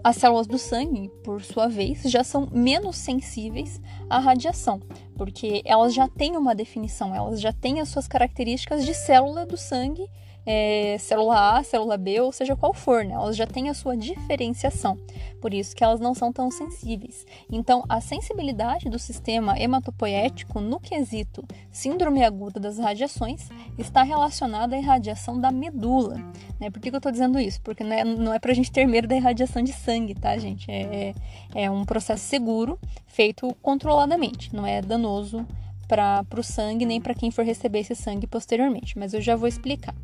as 0.02 0.16
células 0.16 0.46
do 0.46 0.58
sangue, 0.58 1.10
por 1.22 1.42
sua 1.42 1.68
vez, 1.68 2.02
já 2.04 2.24
são 2.24 2.48
menos 2.50 2.96
sensíveis 2.96 3.80
à 4.08 4.18
radiação, 4.18 4.80
porque 5.14 5.60
elas 5.64 5.92
já 5.92 6.08
têm 6.08 6.36
uma 6.36 6.54
definição, 6.54 7.14
elas 7.14 7.40
já 7.40 7.52
têm 7.52 7.80
as 7.80 7.90
suas 7.90 8.08
características 8.08 8.86
de 8.86 8.94
célula 8.94 9.44
do 9.44 9.58
sangue 9.58 10.08
é, 10.52 10.98
célula 10.98 11.58
A, 11.58 11.62
célula 11.62 11.96
B, 11.96 12.20
ou 12.20 12.32
seja 12.32 12.56
qual 12.56 12.74
for, 12.74 13.04
né? 13.04 13.14
Elas 13.14 13.36
já 13.36 13.46
têm 13.46 13.68
a 13.68 13.74
sua 13.74 13.96
diferenciação. 13.96 14.98
Por 15.40 15.54
isso 15.54 15.76
que 15.76 15.84
elas 15.84 16.00
não 16.00 16.12
são 16.12 16.32
tão 16.32 16.50
sensíveis. 16.50 17.24
Então, 17.50 17.84
a 17.88 18.00
sensibilidade 18.00 18.90
do 18.90 18.98
sistema 18.98 19.56
hematopoético 19.56 20.60
no 20.60 20.80
quesito 20.80 21.44
síndrome 21.70 22.24
aguda 22.24 22.58
das 22.58 22.78
radiações 22.78 23.48
está 23.78 24.02
relacionada 24.02 24.74
à 24.74 24.78
irradiação 24.78 25.40
da 25.40 25.52
medula. 25.52 26.16
Né? 26.58 26.68
Por 26.68 26.80
que, 26.80 26.90
que 26.90 26.96
eu 26.96 26.98
estou 26.98 27.12
dizendo 27.12 27.38
isso? 27.38 27.60
Porque 27.62 27.84
não 27.84 27.92
é, 27.92 28.04
não 28.04 28.34
é 28.34 28.40
para 28.40 28.50
a 28.50 28.54
gente 28.54 28.72
ter 28.72 28.86
medo 28.86 29.06
da 29.06 29.16
irradiação 29.16 29.62
de 29.62 29.72
sangue, 29.72 30.14
tá, 30.14 30.36
gente? 30.36 30.68
É, 30.68 31.14
é, 31.54 31.64
é 31.64 31.70
um 31.70 31.84
processo 31.84 32.24
seguro, 32.24 32.76
feito 33.06 33.56
controladamente, 33.62 34.54
não 34.54 34.66
é 34.66 34.82
danoso 34.82 35.46
para 35.86 36.24
o 36.36 36.42
sangue 36.42 36.86
nem 36.86 37.00
para 37.00 37.14
quem 37.14 37.30
for 37.30 37.44
receber 37.44 37.80
esse 37.80 37.96
sangue 37.96 38.26
posteriormente, 38.26 38.98
mas 38.98 39.12
eu 39.12 39.20
já 39.20 39.34
vou 39.34 39.48
explicar. 39.48 39.94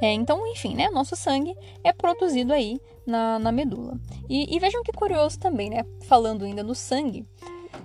É, 0.00 0.12
então, 0.12 0.46
enfim, 0.48 0.74
né? 0.74 0.88
Nosso 0.90 1.16
sangue 1.16 1.54
é 1.82 1.92
produzido 1.92 2.52
aí 2.52 2.80
na, 3.06 3.38
na 3.38 3.52
medula. 3.52 3.98
E, 4.28 4.54
e 4.54 4.58
vejam 4.58 4.82
que 4.82 4.92
curioso 4.92 5.38
também, 5.38 5.70
né? 5.70 5.84
Falando 6.02 6.44
ainda 6.44 6.62
no 6.62 6.74
sangue, 6.74 7.26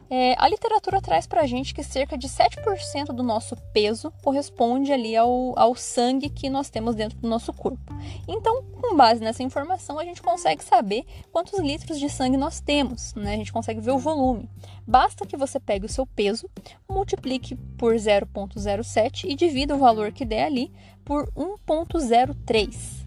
é, 0.10 0.36
a 0.38 0.48
literatura 0.48 1.01
traz 1.01 1.27
para 1.27 1.41
a 1.41 1.46
gente 1.46 1.74
que 1.74 1.84
cerca 1.84 2.17
de 2.17 2.27
7% 2.27 3.08
do 3.08 3.24
nosso 3.24 3.56
peso 3.74 4.12
corresponde 4.24 4.91
ali 4.91 5.15
ao, 5.15 5.58
ao 5.58 5.75
sangue 5.75 6.29
que 6.29 6.50
nós 6.50 6.70
temos 6.70 6.96
dentro 6.96 7.17
do 7.20 7.27
nosso 7.27 7.51
corpo. 7.51 7.94
Então, 8.27 8.63
com 8.63 8.96
base 8.96 9.22
nessa 9.22 9.44
informação, 9.44 10.00
a 10.00 10.06
gente 10.06 10.22
consegue 10.22 10.63
saber 10.63 11.06
quantos 11.32 11.60
litros 11.60 12.00
de 12.00 12.10
sangue 12.10 12.38
nós 12.38 12.62
temos, 12.62 13.13
né? 13.15 13.34
A 13.34 13.38
gente 13.38 13.51
consegue 13.51 13.82
ver 13.82 13.91
o 13.91 14.00
volume. 14.00 14.50
Basta 14.88 15.25
que 15.25 15.36
você 15.36 15.60
pegue 15.60 15.86
o 15.86 15.89
seu 15.89 16.06
peso, 16.06 16.50
multiplique 16.89 17.56
por 17.77 17.94
0,07 17.96 19.25
e 19.25 19.36
divida 19.36 19.75
o 19.75 19.79
valor 19.79 20.13
que 20.13 20.24
der 20.24 20.46
ali 20.46 20.72
por 21.08 21.32
1,03. 21.32 23.06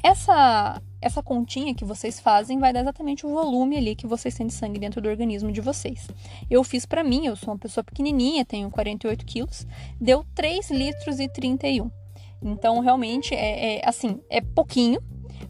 Essa 0.00 0.80
essa 1.02 1.22
continha 1.22 1.74
que 1.74 1.84
vocês 1.84 2.18
fazem 2.18 2.58
vai 2.58 2.72
dar 2.72 2.80
exatamente 2.80 3.26
o 3.26 3.28
volume 3.28 3.76
ali 3.76 3.94
que 3.94 4.06
vocês 4.06 4.34
têm 4.34 4.46
de 4.46 4.54
sangue 4.54 4.78
dentro 4.78 5.00
do 5.00 5.08
organismo 5.08 5.52
de 5.52 5.60
vocês. 5.60 6.08
Eu 6.50 6.64
fiz 6.64 6.86
para 6.86 7.04
mim, 7.04 7.26
eu 7.26 7.36
sou 7.36 7.52
uma 7.52 7.58
pessoa 7.58 7.84
pequenininha, 7.84 8.44
tenho 8.44 8.70
48 8.70 9.24
quilos, 9.26 9.66
deu 10.00 10.24
3 10.34 10.70
litros 10.70 11.20
e 11.20 11.28
31. 11.28 11.90
Então, 12.42 12.80
realmente, 12.80 13.34
é, 13.34 13.76
é 13.76 13.88
assim, 13.88 14.20
é 14.30 14.40
pouquinho, 14.40 15.00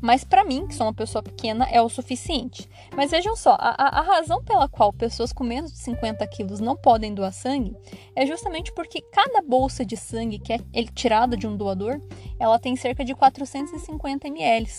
mas 0.06 0.22
para 0.22 0.44
mim, 0.44 0.68
que 0.68 0.75
sou 0.76 0.86
uma 0.86 0.94
pessoa 0.94 1.20
pequena, 1.20 1.66
é 1.68 1.82
o 1.82 1.88
suficiente. 1.88 2.70
Mas 2.94 3.10
vejam 3.10 3.34
só, 3.34 3.56
a, 3.58 3.98
a, 3.98 4.02
razão 4.02 4.40
pela 4.40 4.68
qual 4.68 4.92
pessoas 4.92 5.32
com 5.32 5.42
menos 5.42 5.72
de 5.72 5.78
50 5.78 6.25
quilos 6.28 6.60
não 6.60 6.76
podem 6.76 7.12
doar 7.12 7.32
sangue 7.32 7.76
é 8.14 8.25
justamente 8.25 8.72
porque 8.72 9.02
cada 9.02 9.42
bolsa 9.42 9.84
de 9.84 9.96
sangue 9.96 10.38
que 10.38 10.52
é 10.52 10.58
tirada 10.94 11.36
de 11.36 11.48
um 11.48 11.56
doador, 11.56 12.00
ela 12.38 12.56
tem 12.56 12.76
cerca 12.76 13.04
de 13.04 13.16
450 13.16 14.28
ml 14.28 14.70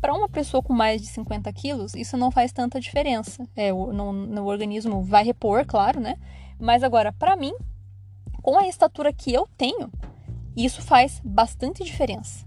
para 0.00 0.12
uma 0.12 0.28
pessoa 0.28 0.60
com 0.60 0.72
mais 0.72 1.00
de 1.00 1.06
50 1.06 1.52
quilos, 1.52 1.94
isso 1.94 2.16
não 2.16 2.32
faz 2.32 2.52
tanta 2.52 2.80
diferença. 2.80 3.48
É, 3.54 3.72
o, 3.72 3.92
no, 3.92 4.12
no 4.12 4.44
organismo 4.44 5.04
vai 5.04 5.22
repor, 5.22 5.64
claro, 5.64 6.00
né? 6.00 6.16
Mas 6.58 6.82
agora, 6.82 7.12
para 7.12 7.36
mim, 7.36 7.54
com 8.42 8.58
a 8.58 8.66
estatura 8.66 9.12
que 9.12 9.32
eu 9.32 9.48
tenho, 9.56 9.88
isso 10.56 10.82
faz 10.82 11.20
bastante 11.24 11.84
diferença. 11.84 12.44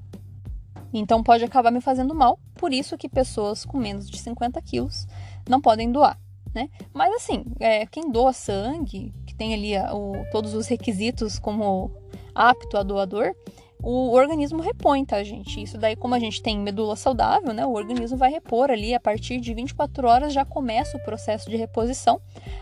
Então 0.93 1.23
pode 1.23 1.43
acabar 1.43 1.71
me 1.71 1.81
fazendo 1.81 2.15
mal, 2.15 2.39
por 2.55 2.73
isso 2.73 2.97
que 2.97 3.09
pessoas 3.09 3.65
com 3.65 3.77
menos 3.77 4.09
de 4.09 4.17
50 4.17 4.61
quilos 4.61 5.07
não 5.47 5.61
podem 5.61 5.91
doar, 5.91 6.19
né? 6.53 6.69
Mas 6.93 7.13
assim, 7.15 7.45
é, 7.59 7.85
quem 7.85 8.09
doa 8.09 8.33
sangue, 8.33 9.13
que 9.25 9.35
tem 9.35 9.53
ali 9.53 9.77
o, 9.93 10.25
todos 10.31 10.53
os 10.53 10.67
requisitos 10.67 11.39
como 11.39 11.91
apto 12.33 12.77
a 12.77 12.83
doador, 12.83 13.33
o 13.81 14.11
organismo 14.11 14.61
repõe, 14.61 15.05
tá, 15.05 15.23
gente? 15.23 15.61
Isso 15.61 15.77
daí, 15.77 15.95
como 15.95 16.15
a 16.15 16.19
gente 16.19 16.41
tem 16.41 16.57
medula 16.57 16.95
saudável, 16.95 17.53
né? 17.53 17.65
O 17.65 17.73
organismo 17.73 18.17
vai 18.17 18.31
repor 18.31 18.71
ali, 18.71 18.93
a 18.93 18.99
partir 18.99 19.39
de 19.39 19.53
24 19.53 20.07
horas 20.07 20.33
já 20.33 20.43
começa 20.43 20.97
o 20.97 21.03
processo 21.03 21.49
de 21.49 21.55
reposição. 21.55 22.19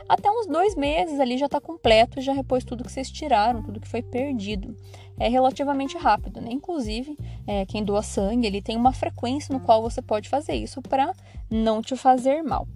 Até 0.09 0.29
uns 0.29 0.45
dois 0.45 0.75
meses 0.75 1.19
ali 1.19 1.37
já 1.37 1.47
tá 1.47 1.61
completo, 1.61 2.21
já 2.21 2.33
repôs 2.33 2.63
tudo 2.63 2.83
que 2.83 2.91
vocês 2.91 3.09
tiraram, 3.09 3.63
tudo 3.63 3.79
que 3.79 3.87
foi 3.87 4.01
perdido. 4.01 4.75
É 5.17 5.29
relativamente 5.29 5.97
rápido, 5.97 6.41
né? 6.41 6.49
Inclusive, 6.51 7.17
é, 7.47 7.65
quem 7.65 7.83
doa 7.83 8.03
sangue, 8.03 8.45
ele 8.45 8.61
tem 8.61 8.75
uma 8.75 8.91
frequência 8.91 9.53
no 9.53 9.61
qual 9.61 9.81
você 9.81 10.01
pode 10.01 10.27
fazer 10.27 10.55
isso 10.55 10.81
para 10.81 11.13
não 11.49 11.81
te 11.81 11.95
fazer 11.95 12.43
mal. 12.43 12.67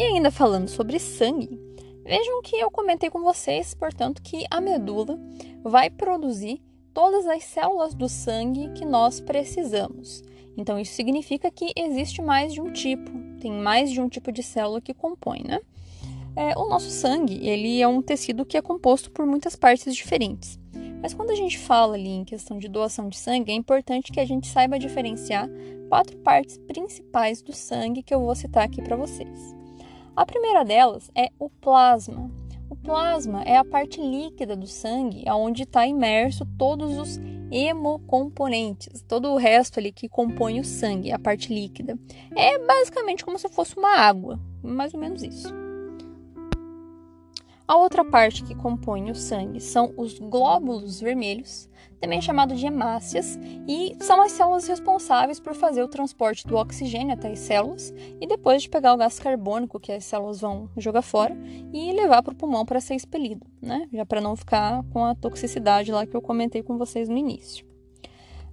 E 0.00 0.02
ainda 0.02 0.30
falando 0.30 0.66
sobre 0.66 0.98
sangue, 0.98 1.60
vejam 2.02 2.40
que 2.40 2.56
eu 2.56 2.70
comentei 2.70 3.10
com 3.10 3.20
vocês, 3.20 3.74
portanto, 3.74 4.22
que 4.22 4.46
a 4.50 4.58
medula 4.58 5.20
vai 5.62 5.90
produzir 5.90 6.58
todas 6.94 7.26
as 7.26 7.44
células 7.44 7.92
do 7.92 8.08
sangue 8.08 8.70
que 8.70 8.86
nós 8.86 9.20
precisamos. 9.20 10.22
Então, 10.56 10.80
isso 10.80 10.94
significa 10.94 11.50
que 11.50 11.74
existe 11.76 12.22
mais 12.22 12.54
de 12.54 12.62
um 12.62 12.72
tipo, 12.72 13.10
tem 13.42 13.52
mais 13.52 13.90
de 13.90 14.00
um 14.00 14.08
tipo 14.08 14.32
de 14.32 14.42
célula 14.42 14.80
que 14.80 14.94
compõe, 14.94 15.42
né? 15.46 15.60
É, 16.34 16.58
o 16.58 16.66
nosso 16.66 16.88
sangue, 16.88 17.46
ele 17.46 17.82
é 17.82 17.86
um 17.86 18.00
tecido 18.00 18.46
que 18.46 18.56
é 18.56 18.62
composto 18.62 19.10
por 19.10 19.26
muitas 19.26 19.54
partes 19.54 19.94
diferentes. 19.94 20.58
Mas 21.02 21.12
quando 21.12 21.28
a 21.28 21.36
gente 21.36 21.58
fala 21.58 21.92
ali 21.92 22.08
em 22.08 22.24
questão 22.24 22.58
de 22.58 22.68
doação 22.68 23.10
de 23.10 23.18
sangue, 23.18 23.52
é 23.52 23.54
importante 23.54 24.10
que 24.10 24.20
a 24.20 24.24
gente 24.24 24.46
saiba 24.46 24.78
diferenciar 24.78 25.46
quatro 25.90 26.16
partes 26.20 26.56
principais 26.56 27.42
do 27.42 27.52
sangue 27.52 28.02
que 28.02 28.14
eu 28.14 28.20
vou 28.20 28.34
citar 28.34 28.64
aqui 28.64 28.80
para 28.80 28.96
vocês. 28.96 29.59
A 30.16 30.26
primeira 30.26 30.64
delas 30.64 31.10
é 31.14 31.30
o 31.38 31.48
plasma. 31.48 32.30
O 32.68 32.76
plasma 32.76 33.42
é 33.42 33.56
a 33.56 33.64
parte 33.64 34.00
líquida 34.00 34.56
do 34.56 34.66
sangue, 34.66 35.24
onde 35.30 35.62
está 35.62 35.86
imerso 35.86 36.46
todos 36.58 36.98
os 36.98 37.18
hemocomponentes, 37.50 39.02
todo 39.02 39.28
o 39.30 39.36
resto 39.36 39.78
ali 39.78 39.92
que 39.92 40.08
compõe 40.08 40.60
o 40.60 40.64
sangue, 40.64 41.12
a 41.12 41.18
parte 41.18 41.52
líquida. 41.52 41.98
É 42.36 42.58
basicamente 42.58 43.24
como 43.24 43.38
se 43.38 43.48
fosse 43.48 43.76
uma 43.76 43.96
água, 43.96 44.38
mais 44.62 44.94
ou 44.94 45.00
menos 45.00 45.22
isso. 45.22 45.52
A 47.66 47.76
outra 47.76 48.04
parte 48.04 48.42
que 48.42 48.54
compõe 48.54 49.12
o 49.12 49.14
sangue 49.14 49.60
são 49.60 49.94
os 49.96 50.18
glóbulos 50.18 51.00
vermelhos, 51.00 51.69
também 52.00 52.20
chamado 52.20 52.54
de 52.54 52.66
hemácias, 52.66 53.38
e 53.68 53.94
são 54.00 54.22
as 54.22 54.32
células 54.32 54.66
responsáveis 54.66 55.38
por 55.38 55.54
fazer 55.54 55.82
o 55.82 55.88
transporte 55.88 56.46
do 56.46 56.56
oxigênio 56.56 57.12
até 57.12 57.30
as 57.30 57.40
células 57.40 57.92
e 58.20 58.26
depois 58.26 58.62
de 58.62 58.70
pegar 58.70 58.94
o 58.94 58.96
gás 58.96 59.18
carbônico 59.18 59.78
que 59.78 59.92
as 59.92 60.04
células 60.04 60.40
vão 60.40 60.70
jogar 60.76 61.02
fora 61.02 61.36
e 61.72 61.92
levar 61.92 62.22
para 62.22 62.32
o 62.32 62.36
pulmão 62.36 62.64
para 62.64 62.80
ser 62.80 62.94
expelido, 62.94 63.46
né? 63.60 63.86
Já 63.92 64.06
para 64.06 64.20
não 64.20 64.34
ficar 64.34 64.82
com 64.92 65.04
a 65.04 65.14
toxicidade 65.14 65.92
lá 65.92 66.06
que 66.06 66.16
eu 66.16 66.22
comentei 66.22 66.62
com 66.62 66.78
vocês 66.78 67.08
no 67.08 67.18
início. 67.18 67.68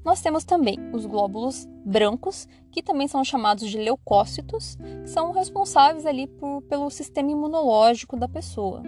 Nós 0.04 0.22
temos 0.22 0.46
também 0.46 0.77
os 0.94 1.06
glóbulos 1.06 1.68
brancos, 1.84 2.48
que 2.72 2.82
também 2.82 3.10
são 3.10 3.25
chamados 3.25 3.70
de 3.70 3.77
leucócitos, 3.77 4.77
que 5.04 5.10
são 5.10 5.32
responsáveis 5.32 6.06
ali 6.06 6.27
por, 6.27 6.62
pelo 6.62 6.89
sistema 6.89 7.32
imunológico 7.32 8.16
da 8.16 8.27
pessoa. 8.27 8.84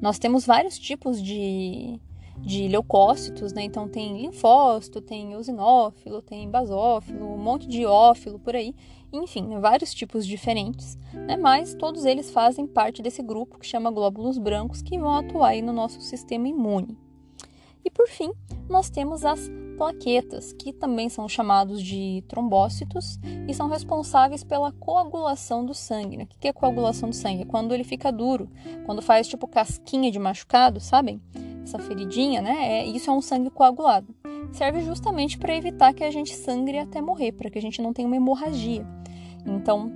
Nós 0.00 0.20
temos 0.20 0.46
vários 0.46 0.78
tipos 0.78 1.20
de, 1.20 1.98
de 2.38 2.68
leucócitos, 2.68 3.52
né? 3.52 3.62
Então 3.62 3.88
tem 3.88 4.20
linfócito, 4.20 5.00
tem 5.00 5.32
eosinófilo, 5.32 6.22
tem 6.22 6.48
basófilo, 6.50 7.26
um 7.26 7.38
monte 7.38 7.66
de 7.66 7.86
ófilo 7.86 8.38
por 8.38 8.56
aí. 8.56 8.74
Enfim, 9.12 9.58
vários 9.60 9.92
tipos 9.92 10.26
diferentes, 10.26 10.96
né? 11.12 11.36
Mas 11.36 11.74
todos 11.74 12.04
eles 12.04 12.30
fazem 12.30 12.66
parte 12.66 13.02
desse 13.02 13.22
grupo 13.22 13.58
que 13.58 13.66
chama 13.66 13.90
glóbulos 13.90 14.38
brancos 14.38 14.82
que 14.82 14.98
vão 14.98 15.14
atuar 15.14 15.48
aí 15.48 15.62
no 15.62 15.72
nosso 15.72 16.00
sistema 16.00 16.48
imune. 16.48 16.96
E 17.84 17.90
por 17.90 18.08
fim, 18.08 18.32
nós 18.68 18.88
temos 18.88 19.24
as 19.24 19.50
plaquetas, 19.76 20.52
que 20.52 20.72
também 20.72 21.08
são 21.08 21.28
chamados 21.28 21.82
de 21.82 22.22
trombócitos 22.28 23.18
e 23.48 23.52
são 23.52 23.68
responsáveis 23.68 24.44
pela 24.44 24.70
coagulação 24.70 25.64
do 25.64 25.74
sangue. 25.74 26.16
Né? 26.16 26.24
O 26.24 26.38
que 26.38 26.48
é 26.48 26.52
coagulação 26.52 27.10
do 27.10 27.14
sangue? 27.16 27.42
É 27.42 27.44
quando 27.44 27.74
ele 27.74 27.82
fica 27.82 28.12
duro, 28.12 28.48
quando 28.86 29.02
faz 29.02 29.26
tipo 29.26 29.48
casquinha 29.48 30.10
de 30.10 30.18
machucado, 30.18 30.78
sabem? 30.78 31.20
Essa 31.62 31.78
feridinha, 31.78 32.40
né? 32.42 32.80
É, 32.80 32.86
isso 32.86 33.10
é 33.10 33.12
um 33.12 33.20
sangue 33.20 33.50
coagulado. 33.50 34.14
Serve 34.52 34.82
justamente 34.82 35.38
para 35.38 35.56
evitar 35.56 35.94
que 35.94 36.04
a 36.04 36.10
gente 36.10 36.34
sangre 36.34 36.78
até 36.78 37.00
morrer, 37.00 37.32
para 37.32 37.48
que 37.48 37.58
a 37.58 37.62
gente 37.62 37.80
não 37.80 37.92
tenha 37.92 38.06
uma 38.06 38.16
hemorragia. 38.16 38.86
Então, 39.46 39.90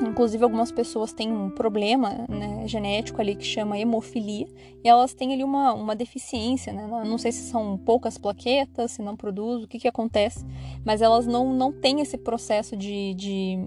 Inclusive, 0.00 0.42
algumas 0.42 0.72
pessoas 0.72 1.12
têm 1.12 1.30
um 1.30 1.48
problema 1.48 2.26
né, 2.28 2.66
genético 2.66 3.20
ali 3.20 3.36
que 3.36 3.44
chama 3.44 3.78
hemofilia 3.78 4.48
e 4.82 4.88
elas 4.88 5.14
têm 5.14 5.32
ali 5.32 5.44
uma, 5.44 5.72
uma 5.72 5.94
deficiência, 5.94 6.72
né? 6.72 6.86
Não 7.04 7.18
sei 7.18 7.30
se 7.30 7.48
são 7.48 7.78
poucas 7.78 8.18
plaquetas, 8.18 8.92
se 8.92 9.02
não 9.02 9.16
produz, 9.16 9.62
o 9.62 9.68
que, 9.68 9.78
que 9.78 9.86
acontece, 9.86 10.44
mas 10.84 11.02
elas 11.02 11.26
não, 11.26 11.54
não 11.54 11.72
têm 11.72 12.00
esse 12.00 12.18
processo 12.18 12.76
de, 12.76 13.14
de 13.14 13.58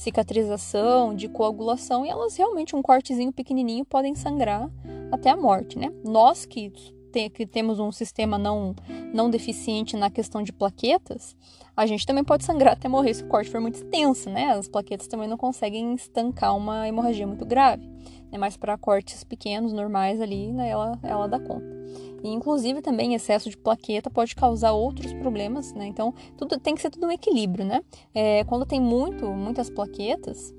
cicatrização, 0.00 1.14
de 1.14 1.28
coagulação 1.28 2.06
e 2.06 2.08
elas 2.08 2.34
realmente, 2.34 2.74
um 2.74 2.80
cortezinho 2.80 3.30
pequenininho, 3.30 3.84
podem 3.84 4.14
sangrar 4.14 4.70
até 5.12 5.28
a 5.28 5.36
morte, 5.36 5.78
né? 5.78 5.92
Nós 6.02 6.46
que 6.46 6.72
que 7.12 7.44
temos 7.44 7.80
um 7.80 7.90
sistema 7.90 8.38
não, 8.38 8.72
não 9.12 9.28
deficiente 9.28 9.96
na 9.96 10.08
questão 10.08 10.44
de 10.44 10.52
plaquetas, 10.52 11.36
a 11.76 11.84
gente 11.84 12.06
também 12.06 12.22
pode 12.22 12.44
sangrar 12.44 12.74
até 12.74 12.88
morrer 12.88 13.12
se 13.14 13.24
o 13.24 13.26
corte 13.26 13.50
for 13.50 13.60
muito 13.60 13.74
extenso, 13.74 14.30
né? 14.30 14.52
As 14.52 14.68
plaquetas 14.68 15.08
também 15.08 15.28
não 15.28 15.36
conseguem 15.36 15.92
estancar 15.94 16.56
uma 16.56 16.86
hemorragia 16.86 17.26
muito 17.26 17.44
grave. 17.44 17.84
Né? 18.30 18.38
Mas 18.38 18.56
para 18.56 18.78
cortes 18.78 19.24
pequenos, 19.24 19.72
normais 19.72 20.20
ali, 20.20 20.52
né, 20.52 20.68
ela, 20.68 20.96
ela 21.02 21.26
dá 21.26 21.40
conta. 21.40 21.79
E, 22.22 22.28
inclusive, 22.28 22.82
também 22.82 23.14
excesso 23.14 23.48
de 23.48 23.56
plaqueta 23.56 24.10
pode 24.10 24.34
causar 24.34 24.72
outros 24.72 25.12
problemas, 25.14 25.72
né? 25.72 25.86
Então, 25.86 26.12
tudo 26.36 26.58
tem 26.58 26.74
que 26.74 26.82
ser 26.82 26.90
tudo 26.90 27.06
um 27.06 27.10
equilíbrio, 27.10 27.64
né? 27.64 27.82
É, 28.14 28.44
quando 28.44 28.66
tem 28.66 28.80
muito, 28.80 29.26
muitas 29.32 29.70
plaquetas, 29.70 30.54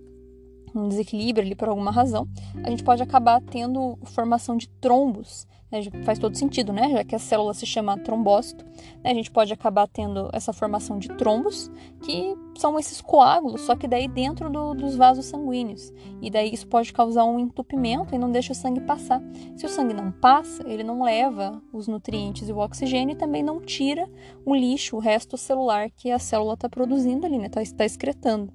um 0.73 0.87
desequilíbrio 0.87 1.45
ali 1.45 1.55
por 1.55 1.69
alguma 1.69 1.91
razão, 1.91 2.27
a 2.63 2.69
gente 2.69 2.83
pode 2.83 3.03
acabar 3.03 3.41
tendo 3.41 3.97
formação 4.05 4.57
de 4.57 4.67
trombos. 4.67 5.45
Né? 5.71 5.81
Faz 6.03 6.19
todo 6.19 6.35
sentido, 6.35 6.73
né? 6.73 6.89
Já 6.89 7.03
que 7.03 7.15
a 7.15 7.19
célula 7.19 7.53
se 7.53 7.65
chama 7.65 7.97
trombócito, 7.97 8.65
né? 9.03 9.11
a 9.11 9.13
gente 9.13 9.31
pode 9.31 9.53
acabar 9.53 9.87
tendo 9.87 10.29
essa 10.33 10.51
formação 10.51 10.99
de 10.99 11.07
trombos, 11.09 11.71
que 12.03 12.35
são 12.57 12.77
esses 12.77 12.99
coágulos, 12.99 13.61
só 13.61 13.75
que 13.75 13.87
daí 13.87 14.07
dentro 14.07 14.49
do, 14.49 14.73
dos 14.73 14.95
vasos 14.95 15.25
sanguíneos. 15.25 15.93
E 16.21 16.29
daí 16.29 16.53
isso 16.53 16.67
pode 16.67 16.91
causar 16.91 17.23
um 17.23 17.39
entupimento 17.39 18.13
e 18.13 18.17
não 18.17 18.31
deixa 18.31 18.51
o 18.51 18.55
sangue 18.55 18.81
passar. 18.81 19.21
Se 19.55 19.65
o 19.65 19.69
sangue 19.69 19.93
não 19.93 20.11
passa, 20.11 20.67
ele 20.67 20.83
não 20.83 21.03
leva 21.03 21.61
os 21.71 21.87
nutrientes 21.87 22.49
e 22.49 22.53
o 22.53 22.57
oxigênio 22.57 23.13
e 23.13 23.17
também 23.17 23.41
não 23.41 23.61
tira 23.61 24.09
o 24.45 24.53
lixo, 24.53 24.97
o 24.97 24.99
resto 24.99 25.37
celular 25.37 25.89
que 25.89 26.11
a 26.11 26.19
célula 26.19 26.55
está 26.55 26.67
produzindo 26.67 27.25
ali, 27.25 27.37
né? 27.37 27.45
Está 27.45 27.61
tá 27.77 27.85
excretando 27.85 28.51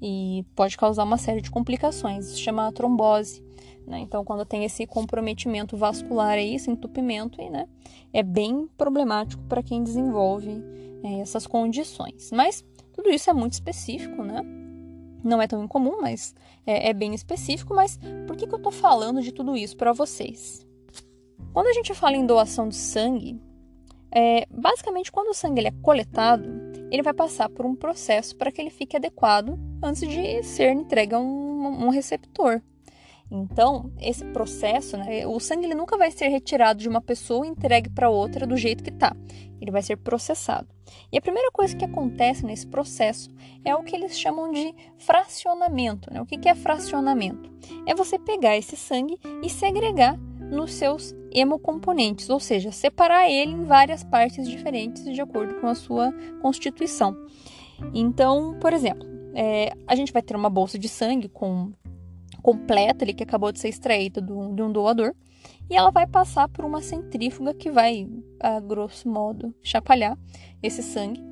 e 0.00 0.44
pode 0.54 0.76
causar 0.76 1.04
uma 1.04 1.18
série 1.18 1.40
de 1.40 1.50
complicações. 1.50 2.26
Isso 2.26 2.38
chama 2.38 2.70
trombose. 2.72 3.44
Né? 3.88 4.00
Então, 4.00 4.24
quando 4.24 4.44
tem 4.44 4.64
esse 4.64 4.86
comprometimento 4.86 5.76
vascular 5.76 6.32
aí, 6.32 6.54
esse 6.54 6.70
entupimento, 6.70 7.40
aí, 7.40 7.48
né? 7.48 7.66
é 8.12 8.22
bem 8.22 8.68
problemático 8.76 9.42
para 9.44 9.62
quem 9.62 9.82
desenvolve 9.82 10.62
é, 11.02 11.20
essas 11.20 11.46
condições. 11.46 12.30
Mas 12.32 12.64
tudo 12.92 13.10
isso 13.10 13.30
é 13.30 13.32
muito 13.32 13.54
específico, 13.54 14.22
né? 14.22 14.42
Não 15.24 15.40
é 15.42 15.48
tão 15.48 15.64
incomum, 15.64 16.00
mas 16.00 16.34
é, 16.66 16.90
é 16.90 16.92
bem 16.92 17.14
específico. 17.14 17.74
Mas 17.74 17.98
por 18.26 18.36
que, 18.36 18.46
que 18.46 18.54
eu 18.54 18.58
estou 18.58 18.72
falando 18.72 19.22
de 19.22 19.32
tudo 19.32 19.56
isso 19.56 19.76
para 19.76 19.92
vocês? 19.92 20.66
Quando 21.52 21.68
a 21.68 21.72
gente 21.72 21.94
fala 21.94 22.16
em 22.16 22.26
doação 22.26 22.68
de 22.68 22.76
sangue, 22.76 23.40
é, 24.10 24.46
basicamente, 24.50 25.10
quando 25.10 25.28
o 25.28 25.34
sangue 25.34 25.60
ele 25.60 25.68
é 25.68 25.74
coletado, 25.82 26.48
ele 26.90 27.02
vai 27.02 27.12
passar 27.12 27.48
por 27.48 27.66
um 27.66 27.74
processo 27.74 28.36
para 28.36 28.50
que 28.50 28.60
ele 28.60 28.70
fique 28.70 28.96
adequado 28.96 29.58
antes 29.82 30.08
de 30.08 30.42
ser 30.42 30.72
entregue 30.72 31.14
a 31.14 31.18
um, 31.18 31.86
um 31.86 31.88
receptor. 31.88 32.62
Então, 33.30 33.92
esse 34.00 34.24
processo, 34.26 34.96
né, 34.96 35.26
o 35.26 35.38
sangue 35.38 35.66
ele 35.66 35.74
nunca 35.74 35.98
vai 35.98 36.10
ser 36.10 36.28
retirado 36.28 36.80
de 36.80 36.88
uma 36.88 37.00
pessoa 37.00 37.46
e 37.46 37.50
entregue 37.50 37.90
para 37.90 38.08
outra 38.08 38.46
do 38.46 38.56
jeito 38.56 38.82
que 38.82 38.90
está. 38.90 39.14
Ele 39.60 39.70
vai 39.70 39.82
ser 39.82 39.96
processado. 39.96 40.68
E 41.12 41.18
a 41.18 41.20
primeira 41.20 41.50
coisa 41.50 41.76
que 41.76 41.84
acontece 41.84 42.46
nesse 42.46 42.66
processo 42.66 43.28
é 43.64 43.74
o 43.74 43.82
que 43.82 43.94
eles 43.94 44.18
chamam 44.18 44.50
de 44.50 44.74
fracionamento. 44.96 46.12
Né? 46.12 46.22
O 46.22 46.26
que 46.26 46.48
é 46.48 46.54
fracionamento? 46.54 47.50
É 47.86 47.94
você 47.94 48.18
pegar 48.18 48.56
esse 48.56 48.76
sangue 48.76 49.18
e 49.42 49.50
segregar 49.50 50.16
nos 50.50 50.72
seus 50.72 51.14
hemocomponentes, 51.30 52.30
ou 52.30 52.40
seja, 52.40 52.72
separar 52.72 53.28
ele 53.28 53.52
em 53.52 53.64
várias 53.64 54.02
partes 54.02 54.48
diferentes 54.48 55.04
de 55.04 55.20
acordo 55.20 55.60
com 55.60 55.66
a 55.66 55.74
sua 55.74 56.12
constituição. 56.40 57.14
Então, 57.92 58.56
por 58.58 58.72
exemplo, 58.72 59.06
é, 59.34 59.72
a 59.86 59.94
gente 59.94 60.12
vai 60.12 60.22
ter 60.22 60.34
uma 60.34 60.48
bolsa 60.48 60.78
de 60.78 60.88
sangue 60.88 61.28
com 61.28 61.72
completa 62.48 63.04
ali 63.04 63.12
que 63.12 63.22
acabou 63.22 63.52
de 63.52 63.60
ser 63.60 63.68
extraída 63.68 64.22
do, 64.22 64.54
de 64.54 64.62
um 64.62 64.72
doador 64.72 65.14
e 65.68 65.76
ela 65.76 65.90
vai 65.90 66.06
passar 66.06 66.48
por 66.48 66.64
uma 66.64 66.80
centrífuga 66.80 67.52
que 67.52 67.70
vai, 67.70 68.08
a 68.40 68.58
grosso 68.58 69.06
modo, 69.06 69.54
chapalhar 69.62 70.18
esse 70.62 70.82
sangue 70.82 71.22